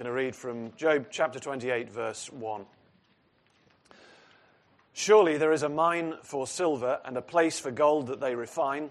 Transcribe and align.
going 0.00 0.08
to 0.08 0.16
read 0.16 0.34
from 0.34 0.74
Job 0.76 1.08
chapter 1.10 1.38
28, 1.38 1.90
verse 1.90 2.32
1. 2.32 2.64
Surely 4.94 5.36
there 5.36 5.52
is 5.52 5.62
a 5.62 5.68
mine 5.68 6.14
for 6.22 6.46
silver 6.46 6.98
and 7.04 7.18
a 7.18 7.20
place 7.20 7.60
for 7.60 7.70
gold 7.70 8.06
that 8.06 8.18
they 8.18 8.34
refine. 8.34 8.88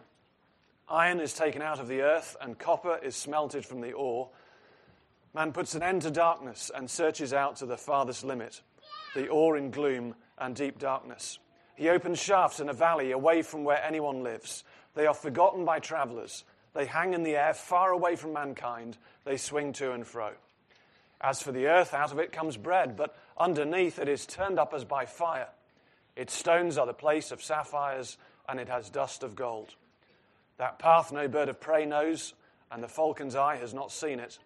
Iron 0.87 1.19
is 1.19 1.33
taken 1.33 1.63
out 1.63 1.79
of 1.79 1.87
the 1.87 2.01
earth, 2.01 2.37
and 2.39 2.59
copper 2.59 2.99
is 3.01 3.15
smelted 3.15 3.65
from 3.65 3.81
the 3.81 3.93
ore. 3.93 4.29
Man 5.33 5.51
puts 5.51 5.73
an 5.73 5.81
end 5.81 6.03
to 6.03 6.11
darkness 6.11 6.69
and 6.75 6.87
searches 6.87 7.33
out 7.33 7.55
to 7.55 7.65
the 7.65 7.75
farthest 7.75 8.23
limit, 8.23 8.61
the 9.15 9.29
ore 9.29 9.57
in 9.57 9.71
gloom 9.71 10.13
and 10.37 10.55
deep 10.55 10.77
darkness. 10.77 11.39
He 11.75 11.89
opens 11.89 12.19
shafts 12.19 12.59
in 12.59 12.69
a 12.69 12.73
valley 12.73 13.13
away 13.13 13.41
from 13.41 13.63
where 13.63 13.83
anyone 13.83 14.21
lives. 14.21 14.63
They 14.93 15.07
are 15.07 15.15
forgotten 15.15 15.65
by 15.65 15.79
travelers. 15.79 16.43
They 16.75 16.85
hang 16.85 17.15
in 17.15 17.23
the 17.23 17.35
air 17.35 17.55
far 17.55 17.93
away 17.93 18.15
from 18.15 18.33
mankind. 18.33 18.99
They 19.25 19.37
swing 19.37 19.73
to 19.73 19.93
and 19.93 20.05
fro. 20.05 20.33
As 21.21 21.41
for 21.41 21.51
the 21.51 21.67
earth, 21.67 21.93
out 21.93 22.11
of 22.11 22.19
it 22.19 22.31
comes 22.31 22.57
bread, 22.57 22.95
but 22.95 23.17
underneath 23.37 23.99
it 23.99 24.07
is 24.07 24.25
turned 24.25 24.57
up 24.57 24.73
as 24.73 24.85
by 24.85 25.05
fire. 25.05 25.49
Its 26.15 26.33
stones 26.33 26.77
are 26.77 26.85
the 26.85 26.93
place 26.93 27.31
of 27.31 27.43
sapphires, 27.43 28.17
and 28.47 28.59
it 28.59 28.69
has 28.69 28.89
dust 28.89 29.23
of 29.23 29.35
gold. 29.35 29.75
That 30.57 30.79
path 30.79 31.11
no 31.11 31.27
bird 31.27 31.49
of 31.49 31.59
prey 31.59 31.85
knows, 31.85 32.33
and 32.71 32.83
the 32.83 32.87
falcon's 32.87 33.35
eye 33.35 33.57
has 33.57 33.73
not 33.73 33.91
seen 33.91 34.19
it. 34.19 34.39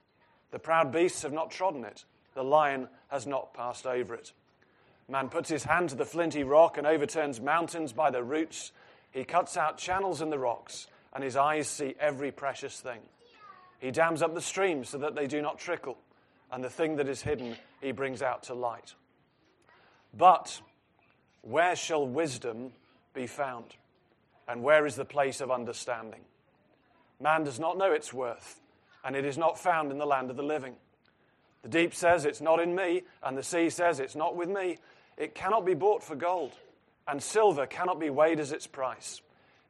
The 0.52 0.60
proud 0.60 0.92
beasts 0.92 1.24
have 1.24 1.34
not 1.34 1.52
trodden 1.52 1.84
it, 1.84 2.06
the 2.36 2.44
lion 2.44 2.88
has 3.10 3.26
not 3.26 3.54
passed 3.54 3.86
over 3.86 4.14
it. 4.14 4.34
Man 5.08 5.30
puts 5.30 5.50
his 5.50 5.64
hand 5.64 5.90
to 5.90 5.96
the 5.96 6.06
flinty 6.06 6.44
rock 6.44 6.78
and 6.78 6.88
overturns 6.88 7.42
mountains 7.42 7.94
by 7.94 8.10
the 8.10 8.24
roots. 8.24 8.72
He 9.12 9.24
cuts 9.24 9.58
out 9.58 9.78
channels 9.78 10.22
in 10.22 10.30
the 10.30 10.40
rocks, 10.40 10.88
and 11.14 11.24
his 11.24 11.36
eyes 11.36 11.68
see 11.68 11.96
every 12.00 12.32
precious 12.32 12.80
thing. 12.80 13.00
He 13.80 13.92
dams 13.92 14.22
up 14.22 14.34
the 14.34 14.42
streams 14.42 14.90
so 14.90 14.98
that 15.00 15.16
they 15.16 15.28
do 15.28 15.42
not 15.42 15.60
trickle, 15.60 15.98
and 16.54 16.64
the 16.64 16.70
thing 16.70 16.98
that 16.98 17.10
is 17.10 17.24
hidden 17.24 17.56
he 17.82 17.92
brings 17.92 18.22
out 18.22 18.44
to 18.44 18.54
light. 18.54 18.94
But 20.16 20.62
where 21.42 21.76
shall 21.76 22.06
wisdom 22.06 22.74
be 23.16 23.26
found? 23.26 23.66
And 24.48 24.62
where 24.62 24.86
is 24.86 24.96
the 24.96 25.04
place 25.04 25.42
of 25.42 25.50
understanding? 25.50 26.22
Man 27.20 27.44
does 27.44 27.60
not 27.60 27.76
know 27.76 27.92
its 27.92 28.14
worth, 28.14 28.62
and 29.04 29.16
it 29.16 29.26
is 29.26 29.36
not 29.36 29.58
found 29.58 29.92
in 29.92 29.98
the 29.98 30.06
land 30.06 30.30
of 30.30 30.38
the 30.38 30.44
living. 30.44 30.76
The 31.64 31.70
deep 31.70 31.96
says, 31.96 32.24
It's 32.24 32.42
not 32.42 32.60
in 32.60 32.76
me, 32.76 33.02
and 33.24 33.36
the 33.36 33.42
sea 33.42 33.72
says, 33.72 34.00
It's 34.00 34.16
not 34.16 34.36
with 34.36 34.50
me. 34.50 34.78
It 35.18 35.34
cannot 35.34 35.66
be 35.66 35.74
bought 35.74 36.04
for 36.04 36.16
gold, 36.16 36.52
and 37.08 37.24
silver 37.24 37.66
cannot 37.66 38.00
be 38.00 38.12
weighed 38.12 38.40
as 38.40 38.52
its 38.52 38.68
price. 38.68 39.22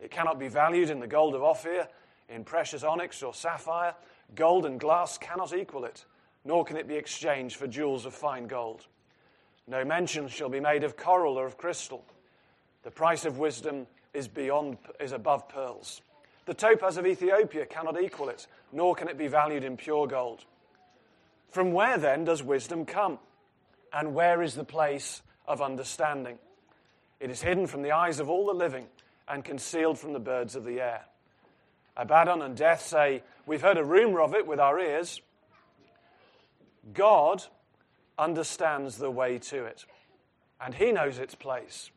It 0.01 0.11
cannot 0.11 0.37
be 0.37 0.49
valued 0.49 0.89
in 0.89 0.99
the 0.99 1.07
gold 1.07 1.33
of 1.33 1.43
Ophir, 1.43 1.87
in 2.27 2.43
precious 2.43 2.83
onyx 2.83 3.23
or 3.23 3.33
sapphire. 3.33 3.95
Gold 4.35 4.65
and 4.65 4.79
glass 4.79 5.17
cannot 5.17 5.53
equal 5.53 5.85
it, 5.85 6.03
nor 6.45 6.65
can 6.65 6.77
it 6.77 6.87
be 6.87 6.95
exchanged 6.95 7.55
for 7.55 7.67
jewels 7.67 8.05
of 8.05 8.13
fine 8.13 8.47
gold. 8.47 8.85
No 9.67 9.85
mention 9.85 10.27
shall 10.27 10.49
be 10.49 10.59
made 10.59 10.83
of 10.83 10.97
coral 10.97 11.37
or 11.37 11.45
of 11.45 11.57
crystal. 11.57 12.03
The 12.83 12.91
price 12.91 13.25
of 13.25 13.37
wisdom 13.37 13.87
is 14.13 14.27
beyond 14.27 14.77
is 14.99 15.11
above 15.11 15.47
pearls. 15.47 16.01
The 16.45 16.53
topaz 16.53 16.97
of 16.97 17.07
Ethiopia 17.07 17.65
cannot 17.65 18.01
equal 18.01 18.29
it, 18.29 18.47
nor 18.71 18.95
can 18.95 19.07
it 19.07 19.17
be 19.17 19.27
valued 19.27 19.63
in 19.63 19.77
pure 19.77 20.07
gold. 20.07 20.43
From 21.51 21.71
where 21.71 21.97
then 21.97 22.25
does 22.25 22.43
wisdom 22.43 22.85
come? 22.85 23.19
And 23.93 24.13
where 24.13 24.41
is 24.41 24.55
the 24.55 24.65
place 24.65 25.21
of 25.47 25.61
understanding? 25.61 26.39
It 27.19 27.29
is 27.29 27.41
hidden 27.41 27.67
from 27.67 27.83
the 27.83 27.91
eyes 27.93 28.19
of 28.19 28.29
all 28.29 28.47
the 28.47 28.53
living 28.53 28.87
and 29.27 29.45
concealed 29.45 29.97
from 29.97 30.11
the 30.11 30.19
birds 30.19 30.55
of 30.55 30.65
the 30.65 30.81
air. 30.81 31.05
Abaddon 31.95 32.41
and 32.41 32.57
death 32.57 32.81
say, 32.81 33.23
We've 33.45 33.61
heard 33.61 33.77
a 33.77 33.85
rumor 33.85 34.21
of 34.21 34.33
it 34.33 34.47
with 34.47 34.59
our 34.59 34.79
ears. 34.79 35.21
God 36.91 37.43
understands 38.17 38.97
the 38.97 39.11
way 39.11 39.39
to 39.39 39.65
it, 39.65 39.85
and 40.59 40.75
he 40.75 40.91
knows 40.91 41.19
its 41.19 41.35
place. 41.35 41.91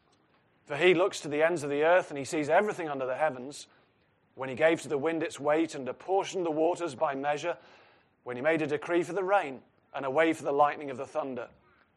For 0.67 0.77
he 0.77 0.95
looks 0.95 1.20
to 1.20 1.29
the 1.29 1.42
ends 1.42 1.63
of 1.63 1.70
the 1.70 1.85
earth 1.85 2.11
and 2.11 2.19
he 2.19 2.24
sees 2.24 2.48
everything 2.48 2.89
under 2.89 3.07
the 3.07 3.14
heavens. 3.14 3.69
When 4.35 4.48
he 4.48 4.57
gave 4.57 4.83
to 4.83 4.89
the 4.89 4.98
wind 4.98 5.23
its 5.23 5.39
weight 5.39 5.75
and 5.75 5.89
apportioned 5.89 6.45
the 6.45 6.51
waters 6.51 6.95
by 6.95 7.14
measure, 7.14 7.57
when 8.25 8.36
he 8.36 8.42
made 8.42 8.63
a 8.63 8.67
decree 8.67 9.05
for 9.05 9.13
the 9.13 9.23
rain 9.23 9.61
and 9.95 10.05
a 10.05 10.11
way 10.11 10.33
for 10.33 10.42
the 10.42 10.52
lightning 10.52 10.91
of 10.91 10.96
the 10.96 11.07
thunder, 11.07 11.48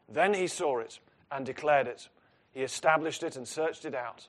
then 0.08 0.32
he 0.34 0.46
saw 0.46 0.78
it 0.78 1.00
and 1.32 1.44
declared 1.44 1.88
it. 1.88 2.08
He 2.52 2.62
established 2.62 3.24
it 3.24 3.36
and 3.36 3.46
searched 3.46 3.84
it 3.84 3.94
out. 3.94 4.28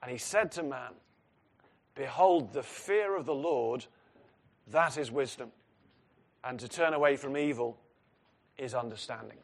And 0.00 0.10
he 0.10 0.18
said 0.18 0.52
to 0.52 0.62
man, 0.62 0.92
Behold, 1.96 2.52
the 2.52 2.62
fear 2.62 3.16
of 3.16 3.26
the 3.26 3.34
Lord, 3.34 3.86
that 4.68 4.96
is 4.96 5.10
wisdom. 5.10 5.50
And 6.44 6.60
to 6.60 6.68
turn 6.68 6.94
away 6.94 7.16
from 7.16 7.36
evil 7.36 7.78
is 8.58 8.74
understanding. 8.74 9.38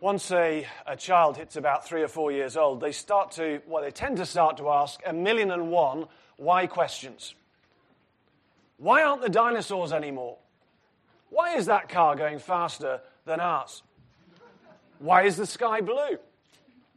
Once 0.00 0.32
a, 0.32 0.66
a 0.86 0.96
child 0.96 1.36
hits 1.36 1.54
about 1.54 1.86
three 1.86 2.02
or 2.02 2.08
four 2.08 2.32
years 2.32 2.56
old, 2.56 2.80
they 2.80 2.90
start 2.90 3.30
to, 3.30 3.60
well, 3.68 3.82
they 3.82 3.90
tend 3.90 4.16
to 4.16 4.26
start 4.26 4.56
to 4.56 4.68
ask 4.68 5.00
a 5.06 5.12
million 5.12 5.52
and 5.52 5.70
one 5.70 6.06
why 6.36 6.66
questions. 6.66 7.36
Why 8.78 9.04
aren't 9.04 9.22
the 9.22 9.28
dinosaurs 9.28 9.92
anymore? 9.92 10.38
Why 11.30 11.54
is 11.54 11.66
that 11.66 11.88
car 11.88 12.16
going 12.16 12.40
faster 12.40 13.00
than 13.24 13.38
ours? 13.38 13.84
Why 14.98 15.22
is 15.22 15.36
the 15.36 15.46
sky 15.46 15.80
blue? 15.80 16.18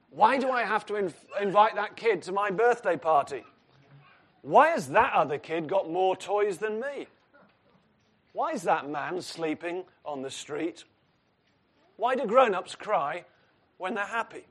Why 0.10 0.40
do 0.40 0.50
I 0.50 0.64
have 0.64 0.86
to 0.88 0.94
inv- 0.94 1.14
invite 1.40 1.76
that 1.76 1.96
kid 1.96 2.24
to 2.24 2.32
my 2.32 2.50
birthday 2.50 2.98
party? 2.98 3.44
Why 4.42 4.70
has 4.70 4.88
that 4.90 5.14
other 5.14 5.38
kid 5.38 5.68
got 5.68 5.92
more 5.92 6.16
toys 6.16 6.58
than 6.58 6.80
me? 6.80 7.08
Why 8.46 8.52
is 8.52 8.62
that 8.62 8.88
man 8.88 9.24
sleeping 9.24 9.86
on 10.06 10.22
the 10.22 10.30
street? 10.30 10.84
Why 11.98 12.14
do 12.14 12.28
grown 12.28 12.54
ups 12.54 12.76
cry 12.76 13.26
when 13.80 13.96
they're 13.96 14.06
happy? 14.06 14.46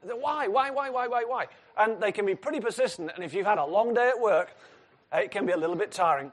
Why, 0.00 0.48
why, 0.48 0.70
why, 0.70 0.88
why, 0.88 1.06
why, 1.06 1.24
why? 1.24 1.46
And 1.76 2.00
they 2.00 2.12
can 2.12 2.24
be 2.24 2.34
pretty 2.34 2.60
persistent, 2.60 3.10
and 3.14 3.22
if 3.22 3.34
you've 3.34 3.44
had 3.44 3.58
a 3.58 3.66
long 3.66 3.92
day 3.92 4.08
at 4.08 4.18
work, 4.18 4.56
it 5.12 5.32
can 5.32 5.44
be 5.44 5.52
a 5.52 5.56
little 5.58 5.76
bit 5.76 5.92
tiring. 5.92 6.32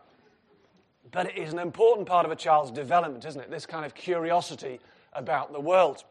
But 1.12 1.26
it 1.26 1.38
is 1.40 1.52
an 1.52 1.60
important 1.60 2.08
part 2.08 2.26
of 2.26 2.32
a 2.32 2.38
child's 2.38 2.72
development, 2.72 3.26
isn't 3.26 3.42
it? 3.42 3.52
This 3.52 3.66
kind 3.66 3.86
of 3.86 3.94
curiosity 3.94 4.80
about 5.12 5.52
the 5.52 5.60
world. 5.60 6.06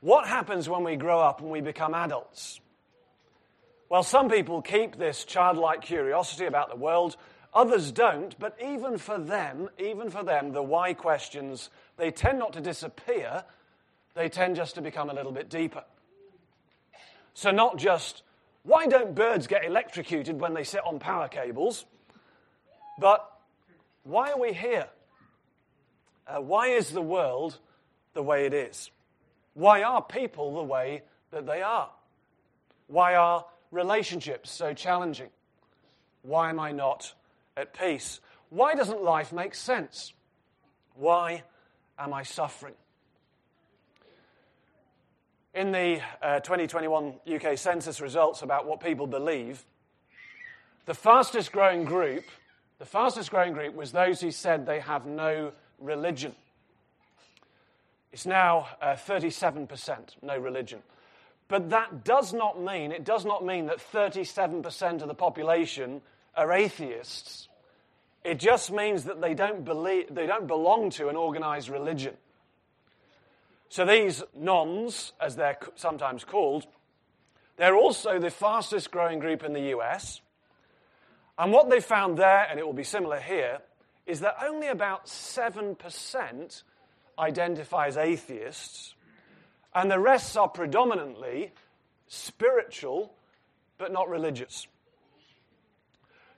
What 0.00 0.26
happens 0.26 0.70
when 0.70 0.84
we 0.84 0.96
grow 0.96 1.20
up 1.20 1.42
and 1.42 1.50
we 1.50 1.60
become 1.60 1.92
adults? 1.92 2.60
Well, 3.90 4.04
some 4.04 4.30
people 4.30 4.62
keep 4.62 4.96
this 4.96 5.26
childlike 5.26 5.82
curiosity 5.82 6.46
about 6.46 6.70
the 6.70 6.76
world, 6.76 7.18
others 7.54 7.92
don't, 7.92 8.38
but 8.38 8.56
even 8.62 8.98
for 8.98 9.18
them, 9.18 9.68
even 9.78 10.10
for 10.10 10.22
them, 10.22 10.52
the 10.52 10.62
why 10.62 10.94
questions, 10.94 11.70
they 11.96 12.10
tend 12.10 12.38
not 12.38 12.52
to 12.54 12.60
disappear, 12.60 13.44
they 14.14 14.28
tend 14.28 14.56
just 14.56 14.74
to 14.74 14.82
become 14.82 15.10
a 15.10 15.14
little 15.14 15.32
bit 15.32 15.48
deeper. 15.48 15.84
So, 17.34 17.50
not 17.50 17.78
just, 17.78 18.22
why 18.62 18.86
don't 18.86 19.14
birds 19.14 19.46
get 19.46 19.64
electrocuted 19.64 20.40
when 20.40 20.54
they 20.54 20.64
sit 20.64 20.80
on 20.84 20.98
power 20.98 21.28
cables? 21.28 21.86
But 22.98 23.28
why 24.04 24.32
are 24.32 24.38
we 24.38 24.52
here? 24.52 24.88
Uh, 26.26 26.40
why 26.40 26.68
is 26.68 26.90
the 26.90 27.02
world 27.02 27.58
the 28.14 28.22
way 28.22 28.46
it 28.46 28.54
is? 28.54 28.90
Why 29.54 29.82
are 29.82 30.02
people 30.02 30.54
the 30.54 30.62
way 30.62 31.02
that 31.30 31.46
they 31.46 31.62
are? 31.62 31.90
Why 32.86 33.14
are 33.14 33.44
relationships 33.70 34.50
so 34.50 34.74
challenging? 34.74 35.30
Why 36.22 36.50
am 36.50 36.60
I 36.60 36.72
not 36.72 37.14
at 37.56 37.74
peace? 37.74 38.20
Why 38.50 38.74
doesn't 38.74 39.02
life 39.02 39.32
make 39.32 39.54
sense? 39.54 40.12
Why 40.94 41.42
am 41.98 42.12
I 42.12 42.22
suffering? 42.22 42.74
In 45.54 45.72
the 45.72 46.00
uh, 46.22 46.40
2021 46.40 47.14
UK 47.30 47.58
census 47.58 48.00
results 48.00 48.42
about 48.42 48.66
what 48.66 48.80
people 48.80 49.06
believe, 49.06 49.64
the 50.86 50.94
fastest 50.94 51.52
growing 51.52 51.84
group 51.84 52.24
the 52.82 52.86
fastest 52.86 53.30
growing 53.30 53.52
group 53.52 53.76
was 53.76 53.92
those 53.92 54.20
who 54.20 54.32
said 54.32 54.66
they 54.66 54.80
have 54.80 55.06
no 55.06 55.52
religion. 55.78 56.34
It's 58.10 58.26
now 58.26 58.66
uh, 58.80 58.94
37%, 58.94 60.16
no 60.20 60.36
religion. 60.36 60.80
But 61.46 61.70
that 61.70 62.02
does 62.02 62.32
not 62.32 62.60
mean, 62.60 62.90
it 62.90 63.04
does 63.04 63.24
not 63.24 63.46
mean 63.46 63.66
that 63.66 63.78
37% 63.78 65.00
of 65.00 65.06
the 65.06 65.14
population 65.14 66.02
are 66.36 66.52
atheists. 66.52 67.48
It 68.24 68.38
just 68.38 68.70
means 68.70 69.04
that 69.04 69.20
they 69.20 69.34
don't, 69.34 69.64
believe, 69.64 70.14
they 70.14 70.26
don't 70.26 70.46
belong 70.46 70.90
to 70.90 71.08
an 71.08 71.16
organized 71.16 71.68
religion. 71.68 72.14
So 73.68 73.84
these 73.84 74.22
nones, 74.34 75.12
as 75.20 75.36
they're 75.36 75.58
sometimes 75.74 76.24
called, 76.24 76.66
they're 77.56 77.76
also 77.76 78.18
the 78.18 78.30
fastest 78.30 78.90
growing 78.90 79.18
group 79.18 79.42
in 79.42 79.52
the 79.52 79.76
US. 79.76 80.20
And 81.38 81.52
what 81.52 81.70
they 81.70 81.80
found 81.80 82.18
there, 82.18 82.46
and 82.48 82.58
it 82.60 82.66
will 82.66 82.72
be 82.72 82.84
similar 82.84 83.18
here, 83.18 83.60
is 84.06 84.20
that 84.20 84.36
only 84.42 84.68
about 84.68 85.06
7% 85.06 86.62
identify 87.18 87.86
as 87.86 87.96
atheists, 87.96 88.94
and 89.74 89.90
the 89.90 89.98
rest 89.98 90.36
are 90.36 90.48
predominantly 90.48 91.52
spiritual 92.06 93.14
but 93.78 93.92
not 93.92 94.08
religious. 94.08 94.66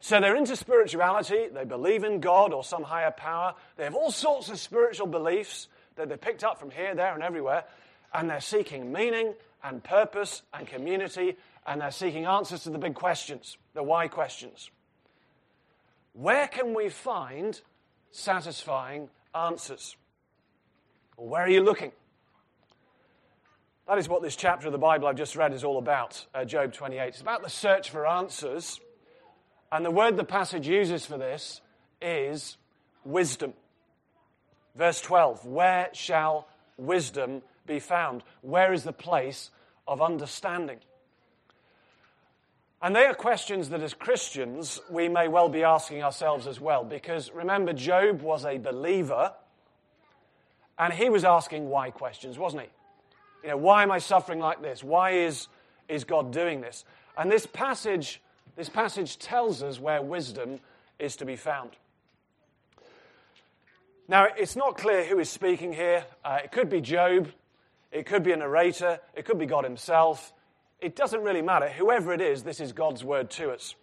So 0.05 0.21
they're 0.21 0.37
into 0.37 0.55
spirituality, 0.55 1.49
they 1.51 1.65
believe 1.65 2.05
in 2.05 2.21
God 2.21 2.53
or 2.53 2.62
some 2.62 2.83
higher 2.83 3.11
power, 3.11 3.55
they 3.79 3.85
have 3.85 3.95
all 3.95 4.11
sorts 4.11 4.51
of 4.51 4.59
spiritual 4.59 5.06
beliefs 5.06 5.67
that 5.97 6.11
they 6.11 6.19
picked 6.19 6.45
up 6.45 6.61
from 6.61 6.71
here, 6.71 6.95
there, 6.95 7.15
and 7.15 7.23
everywhere, 7.23 7.65
and 8.12 8.29
they're 8.29 8.43
seeking 8.43 8.93
meaning 8.93 9.33
and 9.62 9.83
purpose 9.83 10.43
and 10.53 10.67
community, 10.67 11.39
and 11.67 11.81
they're 11.81 11.91
seeking 11.91 12.27
answers 12.27 12.65
to 12.65 12.71
the 12.71 12.77
big 12.77 12.95
questions, 12.95 13.56
the 13.73 13.83
why 13.83 14.06
questions. 14.06 14.71
Where 16.12 16.49
can 16.49 16.75
we 16.75 16.91
find 16.91 17.59
satisfying 18.11 19.09
answers? 19.35 19.97
Or 21.17 21.29
where 21.29 21.45
are 21.45 21.49
you 21.49 21.62
looking? 21.62 21.93
That 23.89 23.97
is 23.97 24.06
what 24.06 24.21
this 24.21 24.37
chapter 24.37 24.67
of 24.67 24.73
the 24.73 24.79
Bible 24.79 25.09
I've 25.09 25.17
just 25.17 25.35
read 25.35 25.55
is 25.55 25.65
all 25.65 25.79
about, 25.79 26.27
uh, 26.35 26.45
Job 26.45 26.75
28. 26.75 27.09
It's 27.09 27.23
about 27.23 27.43
the 27.43 27.49
search 27.49 27.89
for 27.89 28.06
answers 28.06 28.81
and 29.75 29.85
the 29.85 29.91
word 29.91 30.17
the 30.17 30.23
passage 30.23 30.69
uses 30.69 31.05
for 31.05 31.19
this 31.19 31.61
is 32.00 32.56
wisdom. 33.05 33.55
Verse 34.76 35.00
12 35.00 35.44
Where 35.44 35.91
shall 35.93 36.47
wisdom 36.76 37.43
be 37.67 37.81
found? 37.81 38.23
Where 38.43 38.73
is 38.73 38.85
the 38.85 38.93
place 38.93 39.50
of 39.88 40.00
understanding? 40.00 40.79
And 42.81 42.94
they 42.94 43.05
are 43.06 43.15
questions 43.15 43.71
that 43.71 43.82
as 43.82 43.94
Christians 43.94 44.81
we 44.88 45.09
may 45.09 45.26
well 45.26 45.49
be 45.49 45.65
asking 45.65 46.05
ourselves 46.05 46.47
as 46.47 46.61
well. 46.61 46.85
Because 46.85 47.32
remember, 47.32 47.73
Job 47.73 48.23
was 48.23 48.44
a 48.44 48.59
believer 48.59 49.32
and 50.79 50.93
he 50.93 51.11
was 51.11 51.25
asking 51.25 51.69
why 51.69 51.91
questions, 51.91 52.38
wasn't 52.38 52.62
he? 52.62 52.69
You 53.43 53.49
know, 53.49 53.56
why 53.56 53.82
am 53.82 53.91
I 53.91 53.99
suffering 53.99 54.38
like 54.38 54.62
this? 54.62 54.85
Why 54.85 55.11
is, 55.11 55.49
is 55.88 56.05
God 56.05 56.32
doing 56.32 56.61
this? 56.61 56.85
And 57.19 57.29
this 57.29 57.44
passage 57.44 58.20
this 58.56 58.69
passage 58.69 59.19
tells 59.19 59.62
us 59.62 59.81
where 59.81 60.01
wisdom 60.03 60.61
is 60.99 61.17
to 61.17 61.25
be 61.25 61.37
found. 61.37 61.71
Now, 64.06 64.27
it's 64.37 64.55
not 64.55 64.77
clear 64.77 65.05
who 65.05 65.19
is 65.19 65.31
speaking 65.31 65.73
here. 65.73 66.05
Uh, 66.25 66.41
it 66.45 66.53
could 66.53 66.69
be 66.69 66.81
Job, 66.81 67.31
it 67.91 68.06
could 68.06 68.23
be 68.23 68.33
a 68.33 68.37
narrator, 68.37 69.01
it 69.15 69.25
could 69.25 69.39
be 69.39 69.47
God 69.47 69.65
Himself. 69.65 70.33
It 70.81 70.95
doesn't 70.95 71.23
really 71.23 71.41
matter. 71.41 71.69
Whoever 71.69 72.12
it 72.12 72.21
is, 72.21 72.43
this 72.43 72.61
is 72.61 72.73
God's 72.73 73.03
word 73.03 73.31
to 73.33 73.51
us. 73.51 73.75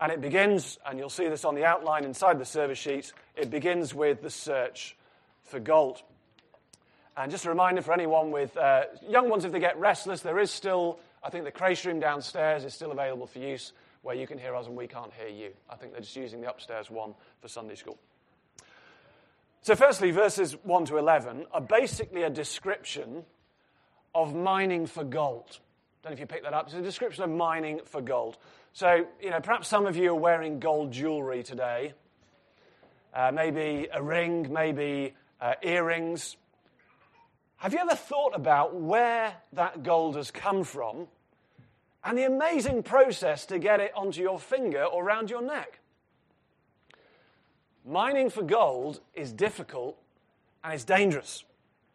And 0.00 0.12
it 0.12 0.20
begins, 0.20 0.78
and 0.86 0.98
you'll 0.98 1.08
see 1.08 1.28
this 1.28 1.44
on 1.44 1.54
the 1.54 1.64
outline 1.64 2.04
inside 2.04 2.38
the 2.38 2.44
service 2.44 2.78
sheet, 2.78 3.12
it 3.36 3.50
begins 3.50 3.94
with 3.94 4.22
the 4.22 4.30
search 4.30 4.96
for 5.44 5.58
gold. 5.58 6.02
And 7.16 7.30
just 7.30 7.44
a 7.44 7.48
reminder 7.48 7.82
for 7.82 7.92
anyone 7.92 8.30
with 8.30 8.56
uh, 8.56 8.84
young 9.08 9.28
ones, 9.28 9.44
if 9.44 9.52
they 9.52 9.60
get 9.60 9.78
restless, 9.78 10.20
there 10.20 10.38
is 10.38 10.50
still 10.50 10.98
I 11.22 11.30
think 11.30 11.44
the 11.44 11.50
creche 11.50 11.84
room 11.84 12.00
downstairs 12.00 12.64
is 12.64 12.74
still 12.74 12.92
available 12.92 13.26
for 13.26 13.38
use 13.38 13.72
where 14.02 14.16
you 14.16 14.26
can 14.26 14.38
hear 14.38 14.54
us 14.54 14.66
and 14.66 14.76
we 14.76 14.86
can't 14.86 15.12
hear 15.12 15.28
you. 15.28 15.50
I 15.68 15.76
think 15.76 15.92
they're 15.92 16.00
just 16.00 16.16
using 16.16 16.40
the 16.40 16.48
upstairs 16.48 16.90
one 16.90 17.14
for 17.40 17.48
Sunday 17.48 17.74
school. 17.74 17.98
So, 19.62 19.76
firstly, 19.76 20.10
verses 20.10 20.56
1 20.62 20.86
to 20.86 20.96
11 20.96 21.44
are 21.52 21.60
basically 21.60 22.22
a 22.22 22.30
description 22.30 23.24
of 24.14 24.34
mining 24.34 24.86
for 24.86 25.04
gold. 25.04 25.58
I 26.02 26.08
don't 26.08 26.12
know 26.12 26.14
if 26.14 26.20
you 26.20 26.26
picked 26.26 26.44
that 26.44 26.54
up. 26.54 26.66
It's 26.66 26.74
a 26.74 26.80
description 26.80 27.24
of 27.24 27.30
mining 27.30 27.80
for 27.84 28.00
gold. 28.00 28.38
So, 28.72 29.06
you 29.20 29.28
know, 29.28 29.40
perhaps 29.40 29.68
some 29.68 29.84
of 29.84 29.96
you 29.96 30.12
are 30.12 30.14
wearing 30.14 30.60
gold 30.60 30.92
jewelry 30.92 31.42
today. 31.42 31.92
Uh, 33.12 33.32
maybe 33.34 33.88
a 33.92 34.02
ring, 34.02 34.50
maybe 34.50 35.14
uh, 35.42 35.54
earrings. 35.62 36.36
Have 37.60 37.74
you 37.74 37.78
ever 37.78 37.94
thought 37.94 38.34
about 38.34 38.74
where 38.74 39.34
that 39.52 39.82
gold 39.82 40.16
has 40.16 40.30
come 40.30 40.64
from 40.64 41.08
and 42.02 42.16
the 42.16 42.24
amazing 42.24 42.82
process 42.82 43.44
to 43.46 43.58
get 43.58 43.80
it 43.80 43.92
onto 43.94 44.22
your 44.22 44.38
finger 44.38 44.82
or 44.82 45.04
around 45.04 45.28
your 45.28 45.42
neck? 45.42 45.78
Mining 47.86 48.30
for 48.30 48.42
gold 48.42 49.00
is 49.12 49.30
difficult 49.30 49.98
and 50.64 50.72
it's 50.72 50.84
dangerous, 50.84 51.44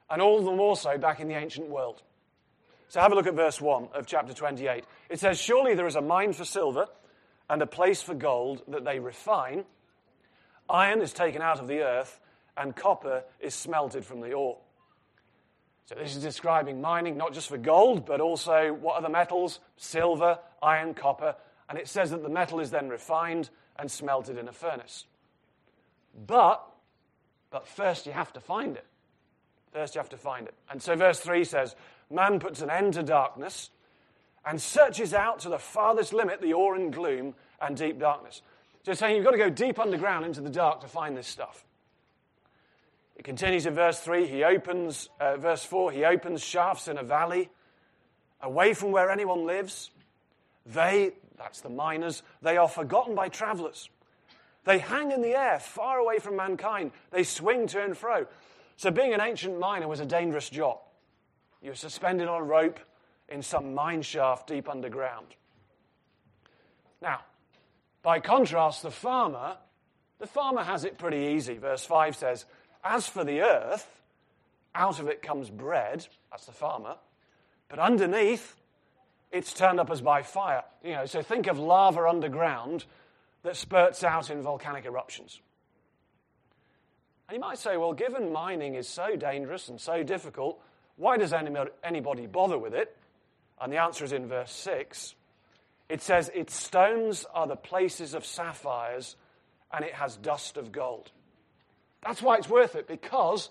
and 0.08 0.22
all 0.22 0.44
the 0.44 0.52
more 0.52 0.76
so 0.76 1.00
back 1.00 1.20
in 1.20 1.28
the 1.28 1.34
ancient 1.34 1.68
world. 1.68 2.04
So 2.90 3.00
have 3.00 3.12
a 3.12 3.16
look 3.16 3.26
at 3.26 3.34
verse 3.34 3.60
1 3.60 3.88
of 3.96 4.06
chapter 4.06 4.36
28. 4.36 4.84
It 5.10 5.20
says, 5.20 5.42
Surely 5.42 5.74
there 5.74 5.88
is 5.88 5.96
a 5.96 6.02
mine 6.02 6.34
for 6.34 6.46
silver 6.46 6.86
and 7.50 7.60
a 7.64 7.68
place 7.68 8.04
for 8.04 8.14
gold 8.14 8.62
that 8.68 8.86
they 8.86 9.00
refine. 9.00 9.66
Iron 10.70 11.02
is 11.02 11.12
taken 11.12 11.42
out 11.42 11.60
of 11.60 11.68
the 11.68 11.80
earth, 11.80 12.20
and 12.56 12.76
copper 12.76 13.24
is 13.40 13.56
smelted 13.56 14.06
from 14.06 14.22
the 14.22 14.34
ore. 14.34 14.60
So 15.86 15.96
this 15.96 16.16
is 16.16 16.24
describing 16.24 16.82
mining 16.82 17.16
not 17.16 17.34
just 17.34 17.48
for 17.48 17.58
gold, 17.58 18.06
but 18.06 18.20
also 18.20 18.74
what 18.74 18.98
other 18.98 19.10
metals? 19.10 19.60
Silver, 19.78 20.40
iron, 20.62 20.96
copper. 20.96 21.36
And 21.70 21.78
it 21.78 21.88
says 21.88 22.12
that 22.12 22.24
the 22.24 22.30
metal 22.30 22.60
is 22.60 22.72
then 22.72 22.90
refined 22.90 23.50
and 23.78 23.90
smelted 23.90 24.38
in 24.38 24.48
a 24.48 24.52
furnace. 24.52 25.06
But, 26.28 26.66
but 27.52 27.68
first 27.68 28.06
you 28.06 28.14
have 28.14 28.34
to 28.34 28.40
find 28.40 28.76
it. 28.78 28.86
First 29.74 29.94
you 29.94 30.00
have 30.00 30.10
to 30.10 30.18
find 30.18 30.48
it. 30.48 30.56
And 30.72 30.82
so 30.82 30.96
verse 30.96 31.20
3 31.20 31.44
says, 31.44 31.76
Man 32.10 32.40
puts 32.40 32.62
an 32.62 32.70
end 32.70 32.94
to 32.94 33.04
darkness 33.04 33.70
and 34.46 34.62
searches 34.62 35.14
out 35.14 35.40
to 35.40 35.50
the 35.50 35.60
farthest 35.60 36.14
limit 36.14 36.42
the 36.42 36.54
ore 36.54 36.76
and 36.76 36.94
gloom 36.94 37.36
and 37.62 37.76
deep 37.76 38.00
darkness. 38.00 38.42
So 38.84 38.92
it's 38.92 39.00
saying 39.00 39.16
you've 39.16 39.26
got 39.26 39.32
to 39.32 39.38
go 39.38 39.50
deep 39.50 39.80
underground 39.80 40.26
into 40.26 40.42
the 40.42 40.50
dark 40.50 40.82
to 40.82 40.88
find 40.88 41.18
this 41.18 41.28
stuff. 41.28 41.66
It 43.16 43.24
continues 43.24 43.66
in 43.66 43.74
verse 43.74 44.00
3. 44.00 44.28
He 44.28 44.44
opens, 44.44 45.10
uh, 45.20 45.38
verse 45.38 45.64
4, 45.64 45.92
he 45.92 46.04
opens 46.04 46.44
shafts 46.44 46.88
in 46.88 46.98
a 46.98 47.04
valley 47.04 47.50
away 48.42 48.74
from 48.74 48.92
where 48.92 49.10
anyone 49.10 49.46
lives. 49.46 49.92
They, 50.66 51.14
that's 51.38 51.62
the 51.62 51.70
miners, 51.70 52.24
they 52.42 52.58
are 52.58 52.68
forgotten 52.68 53.16
by 53.16 53.30
travelers. 53.30 53.90
They 54.66 54.80
hang 54.80 55.12
in 55.12 55.22
the 55.22 55.36
air, 55.36 55.60
far 55.60 56.00
away 56.00 56.20
from 56.20 56.36
mankind. 56.36 56.92
They 57.12 57.24
swing 57.24 57.68
to 57.68 57.84
and 57.84 57.96
fro. 57.96 58.26
So, 58.78 58.92
being 58.92 59.14
an 59.14 59.22
ancient 59.22 59.60
miner 59.60 59.88
was 59.88 60.00
a 60.00 60.06
dangerous 60.06 60.50
job. 60.50 60.80
You 61.62 61.70
were 61.70 61.76
suspended 61.76 62.28
on 62.28 62.42
a 62.42 62.44
rope 62.44 62.80
in 63.30 63.42
some 63.42 63.74
mine 63.74 64.02
shaft 64.02 64.48
deep 64.48 64.68
underground. 64.68 65.28
Now, 67.02 67.22
by 68.02 68.20
contrast, 68.20 68.82
the 68.82 68.92
farmer, 68.92 69.58
the 70.20 70.28
farmer 70.28 70.64
has 70.64 70.84
it 70.84 70.98
pretty 70.98 71.36
easy. 71.36 71.58
Verse 71.58 71.86
5 71.86 72.16
says, 72.16 72.46
as 72.86 73.08
for 73.08 73.24
the 73.24 73.42
earth, 73.42 74.02
out 74.76 75.00
of 75.00 75.08
it 75.08 75.22
comes 75.22 75.50
bread, 75.50 76.08
that's 76.30 76.46
the 76.46 76.52
farmer, 76.52 76.96
but 77.68 77.80
underneath, 77.80 78.56
it's 79.32 79.54
turned 79.54 79.80
up 79.80 79.90
as 79.90 80.02
by 80.02 80.22
fire. 80.22 80.64
You 80.84 80.94
know, 80.94 81.06
so 81.06 81.22
think 81.22 81.48
of 81.48 81.58
lava 81.58 82.08
underground 82.08 82.86
that 83.44 83.56
spurts 83.56 84.04
out 84.04 84.30
in 84.30 84.42
volcanic 84.42 84.86
eruptions. 84.86 85.42
And 87.28 87.36
you 87.36 87.42
might 87.42 87.58
say, 87.58 87.76
well, 87.76 87.94
given 87.94 88.32
mining 88.32 88.76
is 88.76 88.88
so 88.88 89.16
dangerous 89.16 89.68
and 89.68 89.82
so 89.82 90.04
difficult, 90.04 90.62
why 90.96 91.18
does 91.18 91.34
anybody 91.34 92.28
bother 92.28 92.58
with 92.58 92.76
it? 92.76 92.96
And 93.60 93.74
the 93.74 93.78
answer 93.78 94.06
is 94.06 94.12
in 94.12 94.28
verse 94.28 94.52
6. 94.52 95.16
It 95.90 96.02
says, 96.02 96.30
Its 96.34 96.56
stones 96.56 97.26
are 97.34 97.48
the 97.48 97.56
places 97.56 98.14
of 98.14 98.26
sapphires, 98.26 99.16
and 99.72 99.84
it 99.84 99.94
has 99.94 100.18
dust 100.18 100.58
of 100.58 100.72
gold. 100.72 101.12
That's 102.06 102.22
why 102.22 102.38
it's 102.38 102.48
worth 102.48 102.76
it, 102.76 102.88
because 102.88 103.50